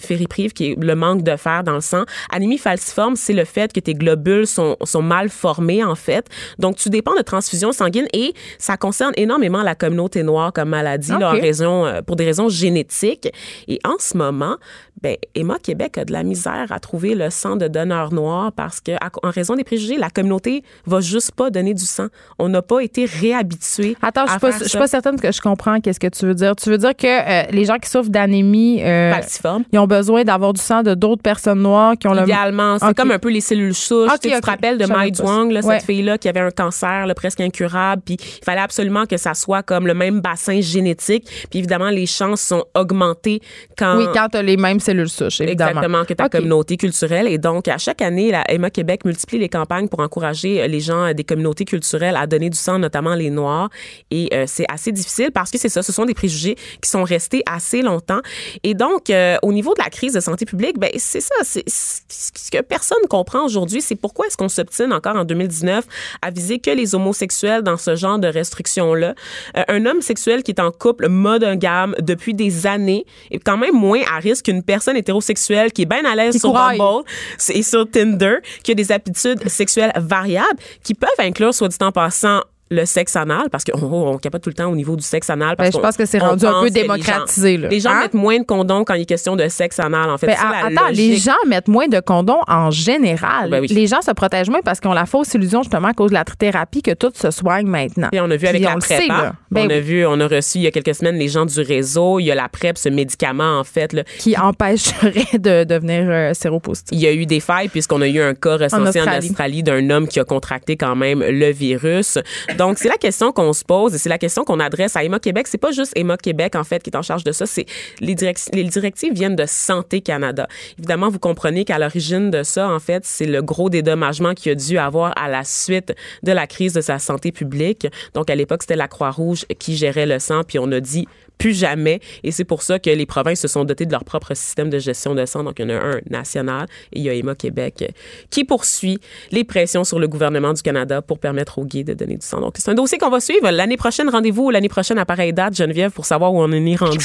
[0.52, 3.80] qui est le manque de fer dans le sang anémie falciforme c'est le fait que
[3.80, 6.28] tes globules sont sont mal formés en fait
[6.60, 11.12] donc tu dépends de transfusion sanguine et ça concerne énormément la communauté noire comme maladie
[11.12, 13.30] là, en raison, euh, pour des raisons génétiques.
[13.68, 14.56] Et en ce moment,
[15.02, 18.80] ben, Emma Québec a de la misère à trouver le sang de donneurs noirs parce
[18.82, 22.08] que, à- en raison des préjugés, la communauté va juste pas donner du sang.
[22.40, 23.96] On n'a pas été réhabitués.
[24.02, 26.56] Attends, je à suis pas, certaine que je comprends qu'est-ce que tu veux dire.
[26.56, 29.64] Tu veux dire que euh, les gens qui souffrent d'anémie, euh, Falciforme.
[29.72, 32.94] ils ont besoin d'avoir du sang de d'autres personnes noires qui ont le Idéalement, c'est
[32.96, 34.10] comme un peu les cellules souches.
[34.12, 34.42] Ok, Tu sais, tu ok.
[34.44, 35.12] te rappelles de Mai.
[35.12, 35.78] Duong, là, Ouais.
[35.80, 39.34] cette fille-là qui avait un cancer là, presque incurable, puis il fallait absolument que ça
[39.34, 41.26] soit comme le même bassin génétique.
[41.50, 43.42] Puis évidemment, les chances sont augmentées
[43.78, 45.72] quand Oui, quand tu as les mêmes cellules souches, évidemment.
[45.72, 47.28] Exactement, que ta communauté culturelle.
[47.28, 50.80] Et donc, à chaque année, la Emma Québec multiplie les campagnes pour encourager euh, les
[50.80, 53.70] gens euh, des communautés culturelles à donner du sang, notamment les Noirs.
[54.12, 57.04] Et euh, c'est assez difficile parce que c'est ça, ce sont des préjugés qui sont
[57.04, 58.22] restés assez longtemps.
[58.64, 61.64] Et donc, euh, au niveau de la crise de santé publique, ben c'est ça, c'est
[61.68, 65.86] ce que personne comprend aujourd'hui, c'est pourquoi est-ce qu'on s'obstine encore en 2019
[66.22, 69.14] à viser que les homosexuels dans ce genre de restrictions-là?
[69.58, 73.76] Euh, un homme sexuel qui est en couple monogame depuis des années est quand même
[73.76, 76.78] moins à risque qu'une personne hétérosexuelle qui est bien à l'aise sur couraille.
[76.78, 77.04] Bumble
[77.50, 81.92] et sur Tinder, qui a des aptitudes sexuelles variables, qui peuvent inclure, soit dit en
[81.92, 82.42] passant,
[82.74, 85.56] le sexe anal, parce qu'on on capote tout le temps au niveau du sexe anal.
[85.56, 87.68] Parce Ben, je pense que c'est rendu un peu que les démocratisé, gens- là.
[87.70, 88.00] Les gens Hein?
[88.02, 90.28] mettent moins de condoms quand il est question de sexe anal, en fait.
[90.28, 93.50] Ben, attends, les gens mettent moins de condoms en général.
[93.50, 93.68] Ben oui.
[93.68, 96.16] Les gens se protègent moins parce qu'ils ont la fausse illusion, justement, à cause de
[96.16, 98.10] la thérapie, que tout se soigne maintenant.
[98.12, 99.02] Puis on a vu avec la PrEP.
[99.04, 99.34] sait, hein.
[99.56, 99.80] on a oui.
[99.82, 102.20] vu, on a reçu il y a quelques semaines les gens du réseau.
[102.20, 103.94] Il y a la PrEP, ce médicament, en fait.
[103.94, 104.04] Là.
[104.20, 106.90] qui empêcherait de devenir euh, séropositif.
[106.92, 109.30] Il y a eu des failles puisqu'on a eu un cas recensé en Australie.
[109.30, 112.18] Australie, d'un homme qui a contracté quand même le virus.
[112.58, 115.20] Donc, c'est la question qu'on se pose et c'est la question qu'on adresse à Emma
[115.20, 115.48] Québec.
[115.48, 117.46] C'est pas juste Emma Québec, en fait, qui est en charge de ça.
[117.46, 117.66] C'est
[118.00, 120.48] les, direc- les directives viennent de Santé Canada.
[120.78, 124.56] Évidemment, vous comprenez qu'à l'origine de ça, en fait, c'est le gros dédommagement qu'il a
[124.56, 125.94] dû avoir à la suite
[126.24, 127.88] de la crise de sa santé publique.
[128.14, 131.08] Donc, à l'époque, c'était la Croix-Rouge qui gérait le sang, puis on a dit
[131.40, 132.00] plus jamais.
[132.24, 134.78] Et c'est pour ça que les provinces se sont dotées de leur propre système de
[134.80, 135.44] gestion de sang.
[135.44, 137.92] Donc, il y en a un national et il y a Emma Québec
[138.30, 139.00] qui poursuit
[139.32, 142.40] les pressions sur le gouvernement du Canada pour permettre aux gays de donner du sang.
[142.54, 143.50] Donc, c'est un dossier qu'on va suivre.
[143.50, 146.76] L'année prochaine, rendez-vous l'année prochaine à pareille date, Geneviève, pour savoir où on en est
[146.76, 147.04] rendu.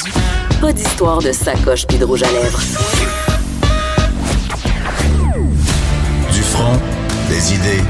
[0.61, 2.61] Pas d'histoire de sacoche puis de rouge à lèvres.
[6.31, 6.77] Du front,
[7.29, 7.83] Des idées,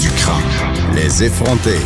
[0.00, 0.40] du cran.
[0.96, 1.78] Les effronter.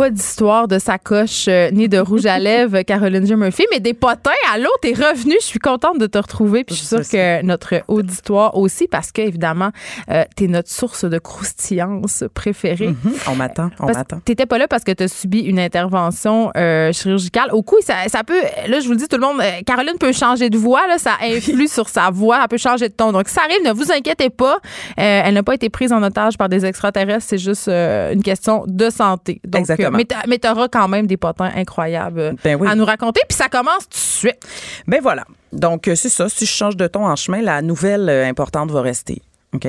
[0.00, 3.36] Pas d'histoire de sacoche euh, ni de rouge à lèvres, Caroline J.
[3.36, 4.30] Murphy, mais des potins.
[4.50, 5.36] Allô, t'es revenue.
[5.42, 6.64] Je suis contente de te retrouver.
[6.64, 9.72] Puis je suis sûre que notre auditoire aussi, parce que, évidemment,
[10.10, 12.88] euh, t'es notre source de croustillance préférée.
[12.88, 13.12] Mhm.
[13.28, 14.20] On m'attend, on m'attend.
[14.20, 17.50] T'étais pas là parce que t'as subi une intervention euh, chirurgicale.
[17.52, 18.40] Au cou, ça, ça peut.
[18.68, 19.42] Là, je vous le dis, tout le monde.
[19.42, 20.86] euh, Caroline peut changer de voix.
[20.88, 22.38] Là, ça influe sur sa voix.
[22.40, 23.12] Elle peut changer de ton.
[23.12, 24.60] Donc, ça arrive, ne vous inquiétez pas.
[24.98, 27.26] Euh, elle n'a pas été prise en otage par des extraterrestres.
[27.28, 29.42] C'est juste euh, une question de santé.
[29.44, 29.89] Donc, Exactement.
[29.94, 32.68] Euh, mais t'a- mais t'auras quand même des potins incroyables euh, Ben oui.
[32.68, 33.20] à nous raconter.
[33.28, 34.38] Puis ça commence tout de suite.
[34.86, 35.24] Ben voilà.
[35.52, 36.28] Donc, euh, c'est ça.
[36.28, 39.22] Si je change de ton en chemin, la nouvelle euh, importante va rester.
[39.54, 39.66] OK?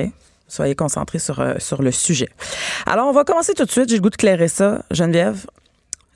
[0.48, 2.28] Soyez concentrés sur, sur le sujet.
[2.86, 3.88] Alors, on va commencer tout de suite.
[3.88, 4.82] J'ai le goût de clairer ça.
[4.90, 5.46] Geneviève,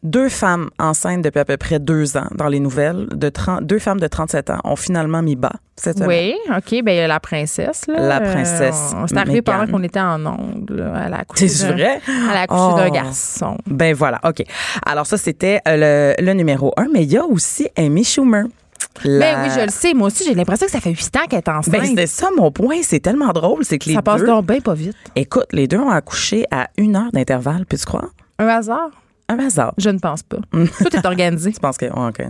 [0.03, 3.79] deux femmes enceintes depuis à peu près deux ans dans les nouvelles, de 30, deux
[3.79, 6.35] femmes de 37 ans ont finalement mis bas cette semaine.
[6.49, 6.83] Oui, OK.
[6.85, 7.87] Ben, il y a la princesse.
[7.89, 8.01] Là.
[8.01, 10.77] La princesse Euh, C'est arrivé pendant qu'on était en ongle.
[10.77, 11.03] là.
[11.07, 12.01] Elle a accouché C'est vrai?
[12.07, 12.77] Elle a accouché Oh.
[12.77, 13.57] d'un garçon.
[13.67, 14.45] Ben voilà, OK.
[14.85, 18.45] Alors ça, c'était euh, le, le numéro un, mais il y a aussi Amy Schumer.
[19.05, 19.93] Ben La- oui, je le sais.
[19.93, 21.73] Moi aussi, j'ai l'impression que ça fait huit ans qu'elle est enceinte.
[21.73, 22.77] Ben, c'était ça mon point.
[22.83, 23.65] C'est tellement drôle.
[23.65, 24.27] C'est que les ça passe deux...
[24.27, 24.97] donc bien pas vite.
[25.17, 28.09] Écoute, les deux ont accouché à une heure d'intervalle, peux-tu croire?
[28.39, 28.91] Un hasard?
[29.29, 29.75] Un hasard.
[29.79, 30.39] Je ne pense pas.
[30.53, 31.53] Tout est organisé.
[31.53, 31.87] Je pense que.
[31.87, 32.23] ouais, ok.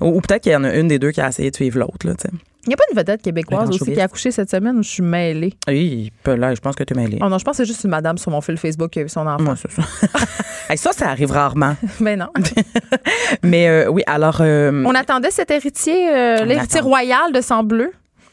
[0.00, 1.78] Ou, ou peut-être qu'il y en a une des deux qui a essayé de suivre
[1.78, 2.30] l'autre, là, tu sais.
[2.66, 4.88] Il n'y a pas une vedette québécoise aussi qui a accouché cette semaine où je
[4.90, 5.54] suis mêlée?
[5.66, 7.18] Oui, là, je pense que tu es mêlé.
[7.22, 9.02] Oh non, je pense que c'est juste une madame sur mon fil Facebook qui a
[9.02, 9.42] eu son enfant.
[9.42, 9.68] Moi, ça.
[10.68, 11.74] Hey, ça, ça arrive rarement.
[12.00, 12.28] Mais non.
[13.42, 14.38] Mais euh, oui, alors.
[14.40, 17.90] euh, On attendait cet héritier, euh, l'héritier royal de sang bleu.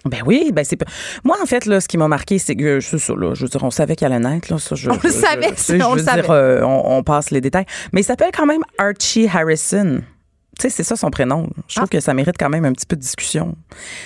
[0.08, 0.86] Ben oui, ben c'est pas-
[1.24, 3.50] moi en fait là, ce qui m'a marqué, c'est que c'est ça là, je veux
[3.50, 5.84] dire, on savait qu'elle allait naître là, ça, je, On le je- savait, je- sais,
[5.84, 6.22] on je le savait.
[6.22, 10.02] dire, euh, on, on passe les détails, mais il s'appelle quand même Archie Harrison.
[10.60, 11.48] Tu sais, c'est ça son prénom.
[11.68, 11.94] Je trouve Ah.
[11.96, 13.56] que ça mérite quand même un petit peu de discussion.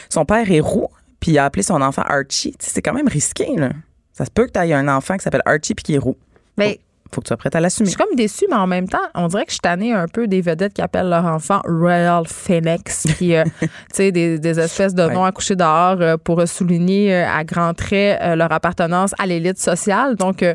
[0.10, 0.88] Son père est roux,
[1.22, 2.52] puis il a appelé son enfant Archie.
[2.60, 3.70] Tu sais, c'est quand même risqué là.
[4.14, 6.18] Ça se peut que tu aies un enfant qui s'appelle Archie puis qui est roux.
[6.58, 6.80] Mais
[7.14, 7.90] Faut que tu sois prête à je l'assumer.
[7.90, 10.28] suis comme déçue, mais en même temps, on dirait que je suis tannée un peu
[10.28, 14.96] des vedettes qui appellent leur enfant Royal Phoenix, puis euh, tu sais, des, des espèces
[14.96, 15.14] de Ouais.
[15.14, 20.16] noms accouchés dehors euh, pour souligner euh, à grands traits leur appartenance à l'élite sociale.
[20.16, 20.46] Donc,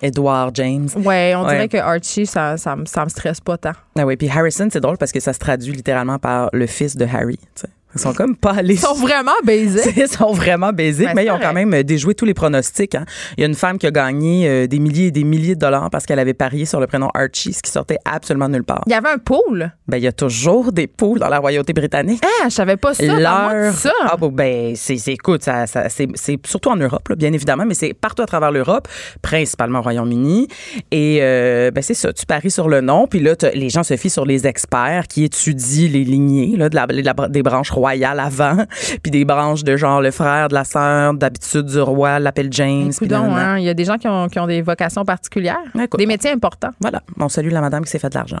[0.00, 0.88] Edward James.
[0.96, 1.68] ouais, on dirait Ouais.
[1.68, 3.72] que Archie, ça, ça, me- ça me stresse pas tant.
[3.98, 6.96] Ah oui, puis Harrison, c'est drôle parce que ça se traduit littéralement par le fils
[6.96, 7.36] de Harry.
[7.38, 7.68] tu sais.
[7.94, 9.92] Ils sont comme pas allés Ils sont vraiment baisés.
[9.96, 12.94] Ils sont vraiment basiques, Ben, mais ils ont quand même euh, déjoué tous les pronostics.
[12.94, 13.04] hein.
[13.36, 15.60] Il y a une femme qui a gagné euh, des milliers et des milliers de
[15.60, 18.82] dollars parce qu'elle avait parié sur le prénom Archie, ce qui sortait absolument nulle part.
[18.86, 19.72] Il y avait un pool.
[19.88, 22.22] Ben, il y a toujours des poules dans la royauté britannique.
[22.24, 23.04] Ah, je savais pas ça.
[23.04, 23.90] Leur- ça.
[24.02, 26.08] Ah, bon, ben, c'est, écoute, ça, ça- c'est,
[26.46, 28.86] surtout en Europe, là, bien évidemment, mais c'est partout à travers l'Europe,
[29.22, 30.48] principalement au Royaume-Uni.
[30.90, 33.96] Et, euh, ben, c'est ça, tu paries sur le nom, puis là, les gens se
[33.96, 37.70] fient sur les experts qui étudient les lignées, là, de la, de la- des branches
[37.78, 38.56] royales avant,
[39.02, 42.92] puis des branches de genre le frère, de la sœur, d'habitude du roi, l'appelle James.
[42.96, 43.50] Coudon, nanana.
[43.52, 46.06] hein, il y a des gens qui ont, qui ont des vocations particulières, Écoute, des
[46.06, 46.70] métiers importants.
[46.80, 48.38] Voilà, on salue la madame qui s'est fait de l'argent.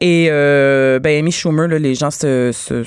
[0.00, 2.84] Et euh, ben Amy Schumer, là, les gens se, se,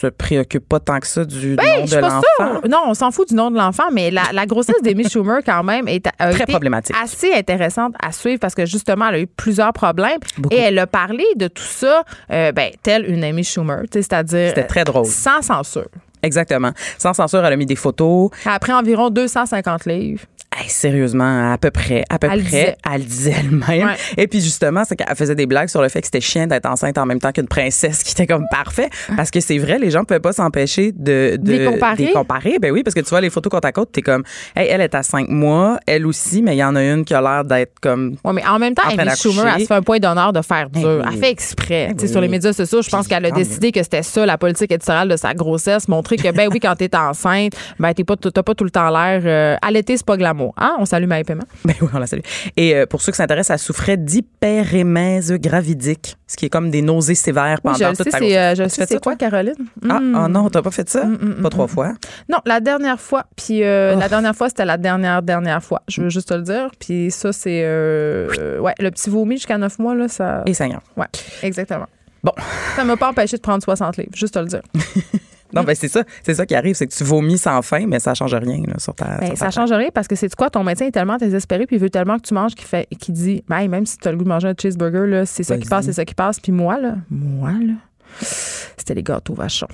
[0.00, 2.60] se préoccupent pas tant que ça du nom Ben, je de l'enfant.
[2.68, 5.62] Non, on s'en fout du nom de l'enfant, mais la, la grossesse d'Amy Schumer, quand
[5.64, 6.94] même, est a Très été problématique.
[7.02, 10.54] assez intéressante à suivre parce que justement, elle a eu plusieurs problèmes Beaucoup.
[10.54, 14.66] et elle a parlé de tout ça, euh, ben, telle une Amy Schumer, c'est-à-dire C'était
[14.66, 15.06] très drôle.
[15.06, 15.88] sans censure.
[16.22, 16.72] Exactement.
[16.98, 18.30] Sans censure, elle a mis des photos.
[18.44, 20.22] Après environ 250 livres.
[20.60, 22.76] Hey, sérieusement, à peu près, à peu Elle près, disait.
[22.94, 23.86] elle disait elle-même.
[23.88, 23.94] Ouais.
[24.16, 26.66] Et puis justement, c'est qu'elle faisait des blagues sur le fait que c'était chiant d'être
[26.66, 28.88] enceinte en même temps qu'une princesse, qui était comme parfait.
[29.16, 31.96] Parce que c'est vrai, les gens ne pouvaient pas s'empêcher de, de Les comparer?
[32.06, 32.58] des comparer.
[32.60, 34.24] Ben oui, parce que tu vois les photos côte à côte, t'es comme,
[34.56, 37.14] hey, elle est à cinq mois, elle aussi, mais il y en a une qui
[37.14, 39.10] a l'air d'être comme Ouais, mais en même temps, Amy.
[39.16, 41.04] Schumer, elle se fait un point d'honneur de faire Ben dur.
[41.12, 41.86] Elle fait exprès.
[41.88, 42.12] Ben Tu sais, oui.
[42.12, 45.08] Sur les médias sociaux, je pense qu'elle a décidé que c'était ça, la politique éditoriale
[45.08, 45.86] de sa grossesse.
[45.88, 48.90] Montrer que, ben oui, quand t'es enceinte, ben t'es pas, t'as pas tout le temps
[48.90, 49.22] l'air.
[49.24, 50.47] Euh, allaiter, c'est pas glamour.
[50.56, 50.76] Hein?
[50.78, 51.44] On salue Maï Paiement.
[51.64, 52.20] Ben oui, on la salue.
[52.56, 56.82] Et euh, pour ceux qui s'intéressent, elle souffrait d'hyperémèse gravidique, ce qui est comme des
[56.82, 58.70] nausées sévères Oui, pendant je toute sais, sa c'est, euh, grossesse.
[58.72, 59.16] je sais c'est quoi?
[59.16, 59.54] Caroline?
[59.88, 60.14] Ah, Mm.
[60.24, 61.04] oh non, t'as pas fait ça?
[61.04, 61.68] mm, pas mm, trois mm.
[61.68, 61.92] fois?
[62.28, 63.24] Non, la dernière fois.
[63.36, 64.00] Puis euh, Oh.
[64.00, 65.82] la dernière fois, c'était la dernière, dernière fois.
[65.88, 66.70] Je veux juste te le dire.
[66.78, 67.62] Puis ça, c'est.
[67.64, 70.42] euh, ouais, le petit vomi jusqu'à 9 mois, là, ça.
[70.46, 70.80] Et Seigneur.
[70.96, 71.06] Ouais,
[71.42, 71.86] exactement.
[72.22, 72.32] Bon.
[72.76, 74.62] Ça m'a pas empêché de prendre 60 livres, juste te le dire.
[75.52, 76.04] Non, ben c'est ça.
[76.22, 78.74] C'est ça qui arrive, c'est que tu vomis sans faim, mais ça change rien là,
[78.78, 79.18] sur ta.
[79.18, 80.50] Ben, sur ça ta change rien parce que c'est quoi?
[80.50, 83.14] Ton médecin est tellement désespéré puis il veut tellement que tu manges qu'il fait qu'il
[83.14, 85.56] dit ben, même si tu as le goût de manger un cheeseburger, là, c'est ça
[85.56, 85.70] qui Vas-y.
[85.70, 86.40] passe, c'est ça qui passe.
[86.40, 87.74] Puis moi, là, moi, là,
[88.20, 89.68] c'était les gâteaux vachons.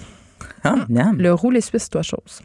[0.62, 1.16] Ah, miam.
[1.18, 2.40] Le Suisses, c'est toi chose.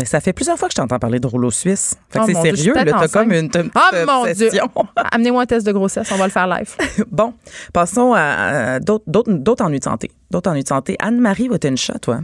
[0.00, 1.94] Mais ça fait plusieurs fois que je t'entends parler de rouleau suisse.
[2.08, 4.48] Fait que Oh c'est Dieu, sérieux, là, t'as comme une, Ah, petite mon Dieu.
[5.12, 6.74] Amenez-moi un test de grossesse, on va le faire live.
[7.10, 7.34] Bon,
[7.74, 10.10] passons à, d'autres ennuis de santé.
[10.30, 10.96] D'autres ennuis de santé.
[11.00, 12.20] Anne-Marie Wottencha, toi,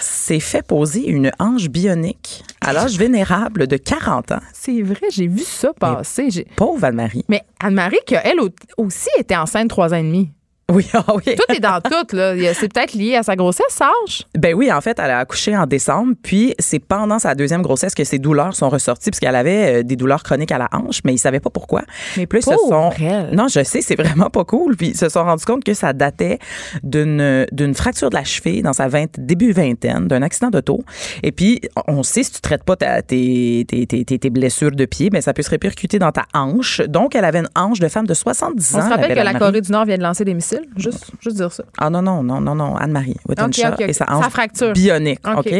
[0.00, 4.40] s'est fait poser une hanche bionique à l'âge vénérable de 40 ans.
[4.52, 6.46] C'est vrai, j'ai vu ça passer.
[6.56, 7.24] Pauvre Anne-Marie.
[7.28, 10.30] Mais Anne-Marie, qui elle au- aussi était enceinte trois ans et demi.
[10.72, 11.36] Oui, ah oui.
[11.36, 12.34] Tout est dans tout, là.
[12.54, 14.26] C'est peut-être lié à sa grossesse, Serge?
[14.36, 17.94] Ben oui, en fait, elle a accouché en décembre, puis c'est pendant sa deuxième grossesse
[17.94, 21.14] que ses douleurs sont ressorties, puisqu'elle avait euh, des douleurs chroniques à la hanche, mais
[21.14, 21.82] ils savaient pas pourquoi.
[22.16, 22.90] Mais se pauvre sont...
[23.00, 23.30] elle.
[23.32, 24.76] Non, je sais, c'est vraiment pas cool.
[24.76, 26.40] Puis ils se sont rendus compte que ça datait
[26.82, 30.80] d'une d'une fracture de la cheville dans sa vingt- début vingtaine, d'un accident d'auto.
[31.22, 34.84] Et puis, on sait, si tu traites pas ta- tes, tes, tes, tes- blessures de
[34.84, 36.80] pied, ben ça peut se répercuter dans ta hanche.
[36.88, 38.78] Donc, elle avait une hanche de femme de 70 ans.
[38.78, 39.34] On se rappelle que la.
[39.34, 40.55] Corée du Nord vient de lancer des missiles.
[40.76, 41.64] Juste, juste dire ça.
[41.78, 43.88] Ah non, non, non, non, non, Anne-Marie Wittenshaw Ok, ok, ok.
[43.88, 44.72] et sa hanche fracture.
[44.72, 45.20] bionique.
[45.26, 45.52] Ok.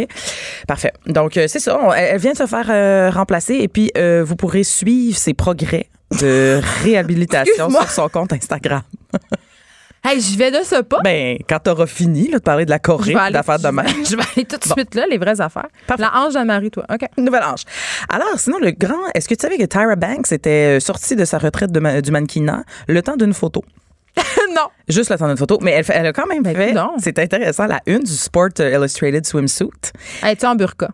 [0.66, 0.92] Parfait.
[1.06, 1.78] Donc, euh, c'est ça.
[1.82, 5.34] On- elle vient de se faire euh, remplacer et puis euh, vous pourrez suivre ses
[5.34, 5.88] progrès
[6.20, 8.82] de réhabilitation sur son compte Instagram.
[10.08, 11.00] Hey, j'y vais de ce pas.
[11.02, 13.86] Ben, quand t'auras fini là, de parler de la Je Corée, d'affaires de je même.
[14.08, 15.66] Je vais aller tout de suite là, les vraies affaires.
[15.88, 16.00] Parfait.
[16.04, 16.84] La hanche d'Anne-Marie, toi.
[16.88, 17.08] OK.
[17.18, 17.62] Nouvelle hanche.
[18.08, 18.94] Alors, sinon, le grand.
[19.16, 22.62] Est-ce que tu savais que Tyra Banks était sortie de sa retraite de du mannequinat
[22.86, 23.64] le temps d'une photo?
[24.54, 24.68] non.
[24.88, 25.58] Juste le temps d'une photo.
[25.62, 26.74] Mais elle, elle a quand même fait.
[26.98, 29.92] C'est intéressant, la une du Sport Illustrated Swimsuit.
[30.24, 30.90] Es-tu en burqa?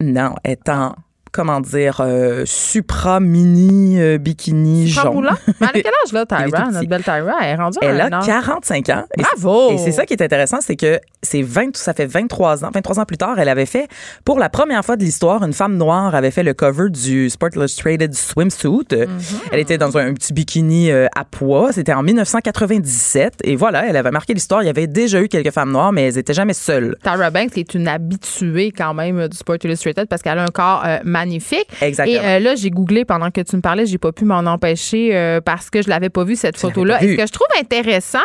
[0.00, 0.94] Non, est en,
[1.34, 5.28] comment dire, euh, supra mini euh, bikini Pas jaune.
[5.48, 6.62] Mais elle a quel âge, là, Il est tout Tyra?
[6.62, 6.74] petit.
[6.74, 8.26] Notre belle Tyra, elle est rendue à Elle un a âge.
[8.26, 9.04] 45 ans.
[9.18, 9.72] Et Bravo!
[9.72, 12.70] Et c'est ça qui est intéressant, c'est que c'est 20, ça fait 23 ans.
[12.72, 13.88] 23 ans plus tard, elle avait fait,
[14.24, 17.50] pour la première fois de l'histoire, une femme noire avait fait le cover du Sport
[17.56, 18.68] Illustrated Swimsuit.
[18.92, 19.06] Mm-hmm.
[19.50, 21.72] Elle était dans un, un petit bikini euh, à poids.
[21.72, 23.38] C'était en 1997.
[23.44, 24.62] Et voilà, elle avait marqué l'histoire.
[24.62, 26.96] Il y avait déjà eu quelques femmes noires, mais elles étaient jamais seules.
[27.02, 30.48] Tyra Banks est une habituée quand même euh, du Sport Illustrated parce qu'elle a un
[30.48, 31.66] corps euh, magnifique.
[31.80, 32.22] Exactement.
[32.22, 35.16] Et euh, là, j'ai googlé pendant que tu me parlais, j'ai pas pu m'en empêcher
[35.16, 37.02] euh, parce que je l'avais pas vu cette photo-là.
[37.02, 38.18] Et ce que je trouve intéressant,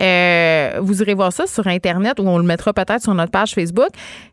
[0.00, 3.52] euh, vous irez voir ça sur Internet ou on le mettra peut-être sur notre page
[3.54, 3.88] Facebook,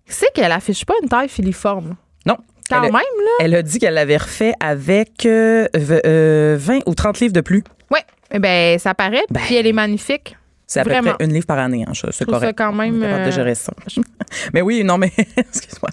[0.06, 1.96] c'est qu'elle affiche pas une taille filiforme.
[2.26, 2.38] Non.
[2.70, 3.32] Quand Elle même, là.
[3.42, 7.42] Elle a dit qu'elle l'avait refait avec euh, v- euh, 20 ou 30 livres de
[7.42, 7.64] plus.
[7.92, 8.00] Oui.
[8.32, 9.24] Eh ben, ça paraît.
[9.34, 10.36] Puis elle est magnifique.
[10.68, 11.86] C'est à peu près une livre par année.
[11.88, 12.58] Hein, c'est Je trouve ça correct.
[12.58, 13.72] quand même, de gérer ça.
[14.54, 15.92] mais oui, non, mais excuse-moi.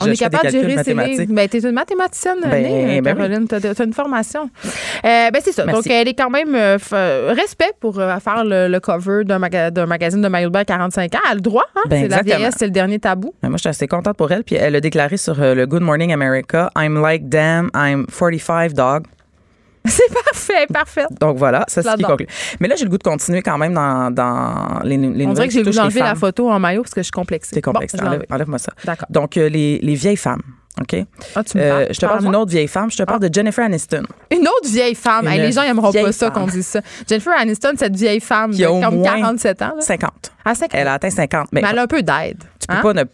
[0.00, 1.24] On est capable de gérer ces livres.
[1.32, 3.18] Ben, t'es une mathématicienne, Ben, née, ben oui.
[3.28, 3.48] Caroline.
[3.48, 4.50] T'as, t'as une formation.
[5.04, 5.64] Euh, ben, c'est ça.
[5.64, 5.82] Merci.
[5.82, 9.38] Donc, elle est quand même euh, euh, respect pour euh, faire le, le cover d'un,
[9.38, 11.18] maga- d'un magazine de maillot de bain à 45 ans.
[11.26, 11.64] Elle a le droit.
[11.76, 11.80] Hein?
[11.88, 13.34] Ben, c'est la vieillesse, c'est le dernier tabou.
[13.42, 14.44] Moi, je suis assez contente pour elle.
[14.44, 19.04] Puis elle a déclaré sur le Good Morning America I'm like, damn, I'm 45 dog.
[20.00, 21.06] C'est parfait, parfait.
[21.20, 22.26] Donc voilà, ça c'est ce qui conclut.
[22.60, 25.48] Mais là, j'ai le goût de continuer quand même dans, dans les, les On dirait
[25.48, 27.50] que j'ai voulu enlever la photo en maillot parce que je suis complexée.
[27.54, 27.94] C'est complexe.
[27.96, 28.24] Bon, Enlève-.
[28.30, 28.72] Enlève-moi ça.
[28.84, 29.08] D'accord.
[29.10, 30.42] Donc, euh, les, les vieilles femmes.
[30.80, 30.96] OK?
[31.34, 32.90] Ah, tu me Euh, je te parle d'une autre vieille femme.
[32.90, 34.02] Je te parle de Jennifer Aniston.
[34.30, 35.26] Une autre vieille femme.
[35.26, 36.80] Hey, les gens n'aimeront pas ça qu'on dise ça.
[37.08, 39.72] Jennifer Aniston, cette vieille femme Qui a au comme moins 47 ans.
[39.76, 39.80] là.
[39.80, 40.32] 50.
[40.44, 40.70] À 50.
[40.72, 41.48] Elle a atteint 50.
[41.52, 42.38] Mais, Mais elle a un peu d'aide.
[42.60, 42.80] tu peux hein?
[42.82, 43.04] pas ne.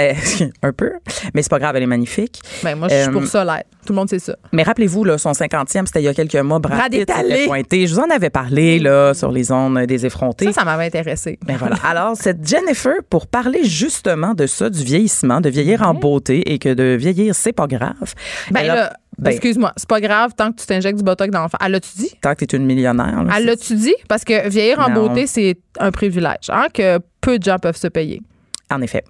[0.00, 0.92] Eh, un peu.
[1.34, 2.40] Mais c'est pas grave, elle est magnifique.
[2.62, 3.64] Ben, moi, je suis Euh, pour ça, l'aide.
[3.86, 4.36] Tout le monde sait ça.
[4.52, 6.58] Mais rappelez-vous, là, son 50e, c'était il y a quelques mois.
[6.58, 7.86] Brad, Pitt s'était pointé.
[7.86, 10.46] Je vous en avais parlé, là, sur les ondes des effrontés.
[10.46, 11.38] Ça, ça m'avait intéressé.
[11.46, 11.76] Ben voilà.
[11.84, 16.58] Alors, cette Jennifer, pour parler justement de ça, du vieillissement, de vieillir en beauté et
[16.58, 18.14] que de vieillir, c'est pas grave.
[18.50, 21.58] Ben là, ben, excuse-moi, c'est pas grave tant que tu t'injectes du botox dans l'enfant.
[21.64, 22.10] Elle l'a-tu dit?
[22.22, 23.22] tant que tu es une millionnaire.
[23.24, 23.94] là, Elle l'a-tu dit?
[24.08, 25.08] Parce que vieillir en Non.
[25.08, 28.22] beauté, c'est un privilège hein, que peu de gens peuvent se payer.
[28.70, 29.04] En effet.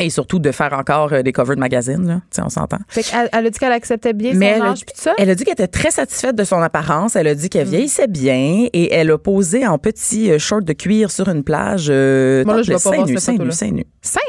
[0.00, 2.20] Et surtout de faire encore euh, des covers de magazines, là.
[2.44, 2.78] On s'entend.
[2.88, 5.02] Fait qu'elle elle a dit qu'elle acceptait bien Mais son elle a, âge puis tout
[5.02, 5.14] ça?
[5.18, 7.14] elle a dit qu'elle était très satisfaite de son apparence.
[7.16, 10.72] Elle a dit qu'elle vieillissait bien et elle a posé en petit euh, short de
[10.72, 11.86] cuir sur une plage.
[11.90, 13.50] Euh, là, je vais pas voir seins cette seins photo-là.
[13.52, 13.84] seins nus.
[14.00, 14.20] Seins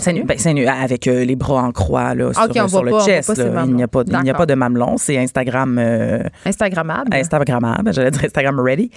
[0.00, 0.24] seins nus.
[0.24, 2.90] Ben, seins nus, avec euh, les bras en croix là, sur, Ok, on sur le
[2.90, 3.34] pas- on voit chest.
[3.34, 3.62] pas là.
[3.66, 4.96] Il n'y a pas, de- il a pas de mamelon.
[4.98, 5.78] C'est Instagram.
[5.78, 7.14] euh, Instagrammable.
[7.14, 8.90] Instagrammable, j'allais dire Instagram ready.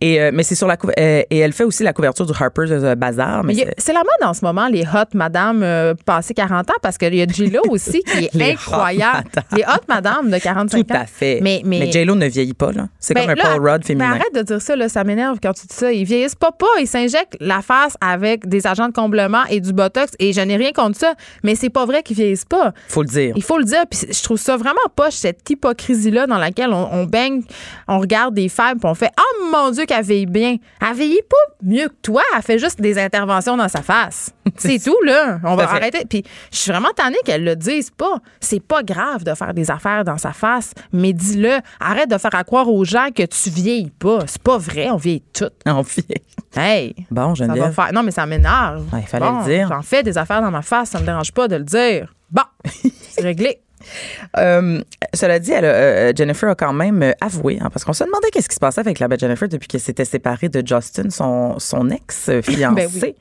[0.00, 2.70] Et euh, mais c'est sur la euh, et elle fait aussi la couverture du Harper's
[2.70, 3.44] euh, Bazaar.
[3.44, 6.98] Mais C'est la mode en ce moment, les hot madame euh, passées 40 ans, parce
[6.98, 9.24] qu'il y a J-Lo aussi qui est Les hot incroyable.
[9.34, 9.44] madame.
[9.56, 10.98] Les hot madame de 45 tout ans.
[11.00, 11.40] à fait.
[11.42, 12.88] Mais, mais, J-Lo ne vieillit pas là.
[12.98, 14.10] C'est Ben comme un là, Paul Rudd Mais féminin.
[14.12, 15.92] arrête de dire ça, là, ça m'énerve quand tu dis ça.
[15.92, 19.72] Ils vieillissent pas pas, ils s'injectent la face avec des agents de comblement et du
[19.72, 22.72] botox et je n'ai rien contre ça, mais c'est pas vrai qu'ils vieillissent pas.
[22.88, 23.32] Faut le dire.
[23.36, 26.72] Il faut le dire, puis je trouve ça vraiment poche cette hypocrisie là dans laquelle
[26.72, 27.42] on, on baigne,
[27.86, 31.20] on regarde des femmes puis on fait "Oh mon dieu qu'elle vieillit bien." Elle vieillit
[31.28, 34.30] pas mieux que toi, elle fait juste des interventions dans sa face.
[34.56, 35.27] C'est tout là.
[35.44, 36.04] On va arrêter.
[36.08, 36.22] Puis
[36.52, 38.18] je suis vraiment tannée qu'elle le dise pas.
[38.40, 41.58] C'est pas grave de faire des affaires dans sa face, mais dis-le.
[41.80, 44.20] Arrête de faire à croire aux gens que tu vieillis pas.
[44.26, 45.54] C'est pas vrai, on vieillit toutes.
[45.66, 46.22] On vieillit.
[46.56, 46.94] Hey.
[47.10, 47.92] Bon, Ça va faire.
[47.92, 48.84] Non, mais ça m'énerve.
[48.92, 49.68] Ouais, il fallait Bon, le dire.
[49.68, 52.14] J'en fais des affaires dans ma face, ça me dérange pas de le dire.
[52.30, 52.42] Bon,
[53.10, 53.60] c'est réglé.
[54.38, 54.80] Euh,
[55.14, 58.28] cela dit, elle euh, Jennifer a quand même euh, avoué, hein, parce qu'on se demandait
[58.30, 61.58] qu'est-ce qui se passait avec la belle Jennifer depuis qu'elle s'était séparée de Justin, son,
[61.58, 62.74] son ex-fiancé.
[62.74, 63.14] Ben oui.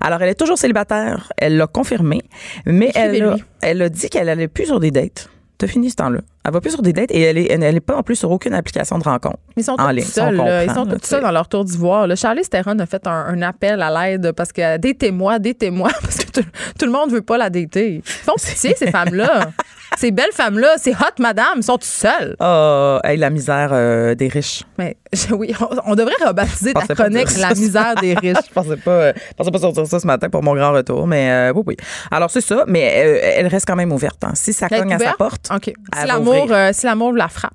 [0.00, 1.32] Alors, elle est toujours célibataire.
[1.36, 2.22] Elle l'a confirmé,
[2.66, 5.28] mais elle a, elle a dit qu'elle allait plus sur des dates.
[5.58, 6.18] T'as fini ce temps-là.
[6.44, 8.30] Elle va plus sur des dates et elle est, elle est pas en plus sur
[8.32, 9.38] aucune application de rencontre.
[9.56, 10.34] Ils sont en tous ligne, seuls.
[10.34, 10.64] là.
[10.64, 12.08] Ils sont tous seuls dans leur tour d'ivoire.
[12.16, 16.40] Charlie Theron a fait un, un appel à l'aide parce que datez-moi, datez-moi, parce que
[16.40, 16.48] tout,
[16.78, 17.96] tout le monde veut pas la dater.
[17.96, 19.50] Ils font pitié, ces femmes-là.
[19.98, 22.34] Ces belles femmes-là, c'est hot, madame, sont tous seuls.
[22.40, 24.62] Oh, hey, la misère euh, des riches.
[24.78, 24.96] Mais
[25.30, 28.36] oui, on, on devrait rebaptiser ta chronique La misère des riches.
[28.48, 31.06] je pensais pas, euh, je pensais pas sortir ça ce matin pour mon grand retour,
[31.06, 31.76] mais euh, oui, oui.
[32.10, 34.24] Alors c'est ça, mais euh, elle reste quand même ouverte.
[34.24, 34.32] hein.
[34.34, 35.48] Si ça Elle cogne à sa porte.
[35.62, 37.52] Si l'amour, si la frappe.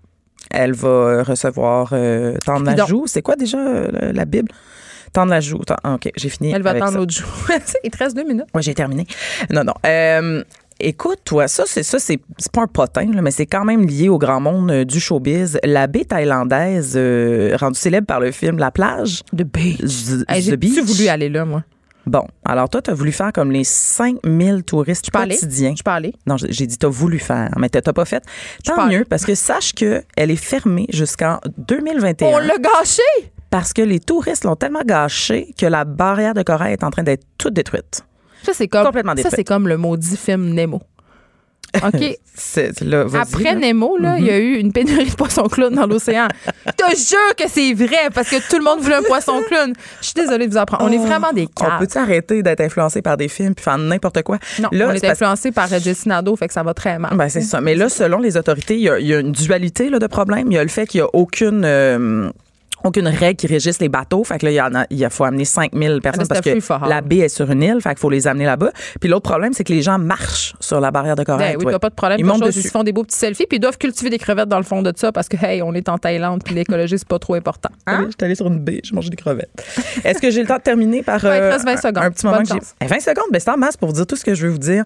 [0.51, 1.89] elle va recevoir
[2.45, 2.85] tendre la Cupidon.
[2.85, 3.07] joue.
[3.07, 4.51] C'est quoi déjà la, Bible?
[5.13, 5.59] Tendre la joue.
[5.59, 6.51] Tendre- OK, j'ai fini.
[6.53, 6.91] Elle va ça.
[6.97, 7.27] l'autre jour.
[7.83, 8.47] Il te reste deux minutes.
[8.53, 9.07] Oui, j'ai terminé.
[9.49, 9.73] Non, non.
[9.85, 10.43] Euh,
[10.79, 12.19] écoute, toi, ça, c'est ça, c'est
[12.51, 15.59] pas un potin, là, mais c'est quand même lié au grand monde euh, du showbiz.
[15.63, 19.21] La baie thaïlandaise, euh, rendue célèbre par le film La plage.
[19.33, 19.43] De.
[19.43, 21.63] The, Hey, J'ai voulu aller là, moi?
[22.05, 25.73] Bon, alors toi, tu as voulu faire comme les 5000 touristes quotidiens.
[25.77, 26.13] Je peux aller?
[26.25, 28.23] Non, j'ai dit t'as voulu faire, mais t'as t'as pas fait.
[28.63, 33.01] Tant mieux, parce que sache que elle est fermée jusqu'en 2021 On l'a gâché!
[33.49, 37.03] parce que les touristes l'ont tellement gâché que la barrière de corail est en train
[37.03, 38.03] d'être toute détruite.
[38.43, 40.81] Ça, c'est comme, Complètement ça, c'est comme le maudit film Nemo.
[41.83, 42.17] OK.
[42.81, 43.55] Là, Après.
[43.55, 46.27] Nemo, là, il y a eu une pénurie de poissons clowns dans l'océan.
[46.65, 49.73] Je te jure que c'est vrai parce que tout le monde voulait un poisson clown.
[49.99, 50.83] Je suis désolée de vous apprendre.
[50.85, 51.79] On est Oh, vraiment des On caves.
[51.79, 54.37] peut-tu arrêter d'être influencé par des films puis faire n'importe quoi?
[54.59, 57.15] Non, là, on est parce- influencé par Jessie Nadeau, fait que ça va très mal.
[57.17, 57.59] Ben, c'est ça.
[57.59, 60.07] Mais là, selon les autorités, il y a, il y a une dualité là, de
[60.07, 60.49] problèmes.
[60.51, 61.63] Il y a le fait qu'il n'y a aucune.
[61.65, 62.29] euh,
[62.83, 64.23] aucune règle qui régisse les bateaux.
[64.23, 66.41] Fait que là, il y en a, il y a- faut amener 5000 personnes parce
[66.41, 67.81] que la baie est sur une île.
[67.81, 68.71] Fait qu'il faut les amener là-bas.
[68.99, 71.53] Puis l'autre problème, c'est que les gens marchent sur la barrière de corail.
[71.57, 71.79] Ben oui, ouais.
[71.79, 72.19] pas de problème.
[72.19, 72.67] Ils Pas de montent chose, Ils dessus.
[72.69, 74.81] se font des beaux petits selfies, puis ils doivent cultiver des crevettes dans le fond
[74.81, 77.69] de ça parce que, hey, on est en Thaïlande, puis l'écologie, c'est pas trop important.
[77.87, 78.03] Hein?
[78.05, 79.49] Je suis allée sur une baie, j'ai mangé des crevettes.
[80.03, 81.97] Est-ce que j'ai le temps de terminer par Ouais, euh, reste 20 un- secondes.
[82.03, 82.75] un petit moment Bonne que j'ai- chance.
[82.81, 84.51] Eh, 20 secondes, ben c'est en masse pour vous dire tout ce que je veux
[84.51, 84.83] vous dire.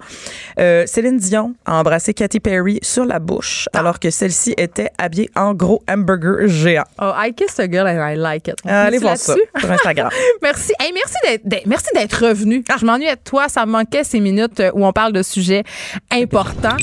[0.60, 3.80] Euh, Céline Dion a embrassé Katy Perry sur la bouche Ah.
[3.80, 6.84] alors que celle-ci était habillée en gros hamburger géant.
[7.02, 8.56] Oh, I kiss a girl and I like it.
[8.66, 10.10] On Allez voir ça sur Instagram.
[10.42, 10.74] Merci.
[10.80, 12.64] Hey, merci d'être, d'être- merci d'être revenu.
[12.70, 12.76] Ah.
[12.80, 13.48] Je m'ennuyais de toi.
[13.50, 15.64] Ça me manquait ces minutes où on parle de sujets
[16.12, 16.78] importants.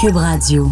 [0.00, 0.70] Cube Radio.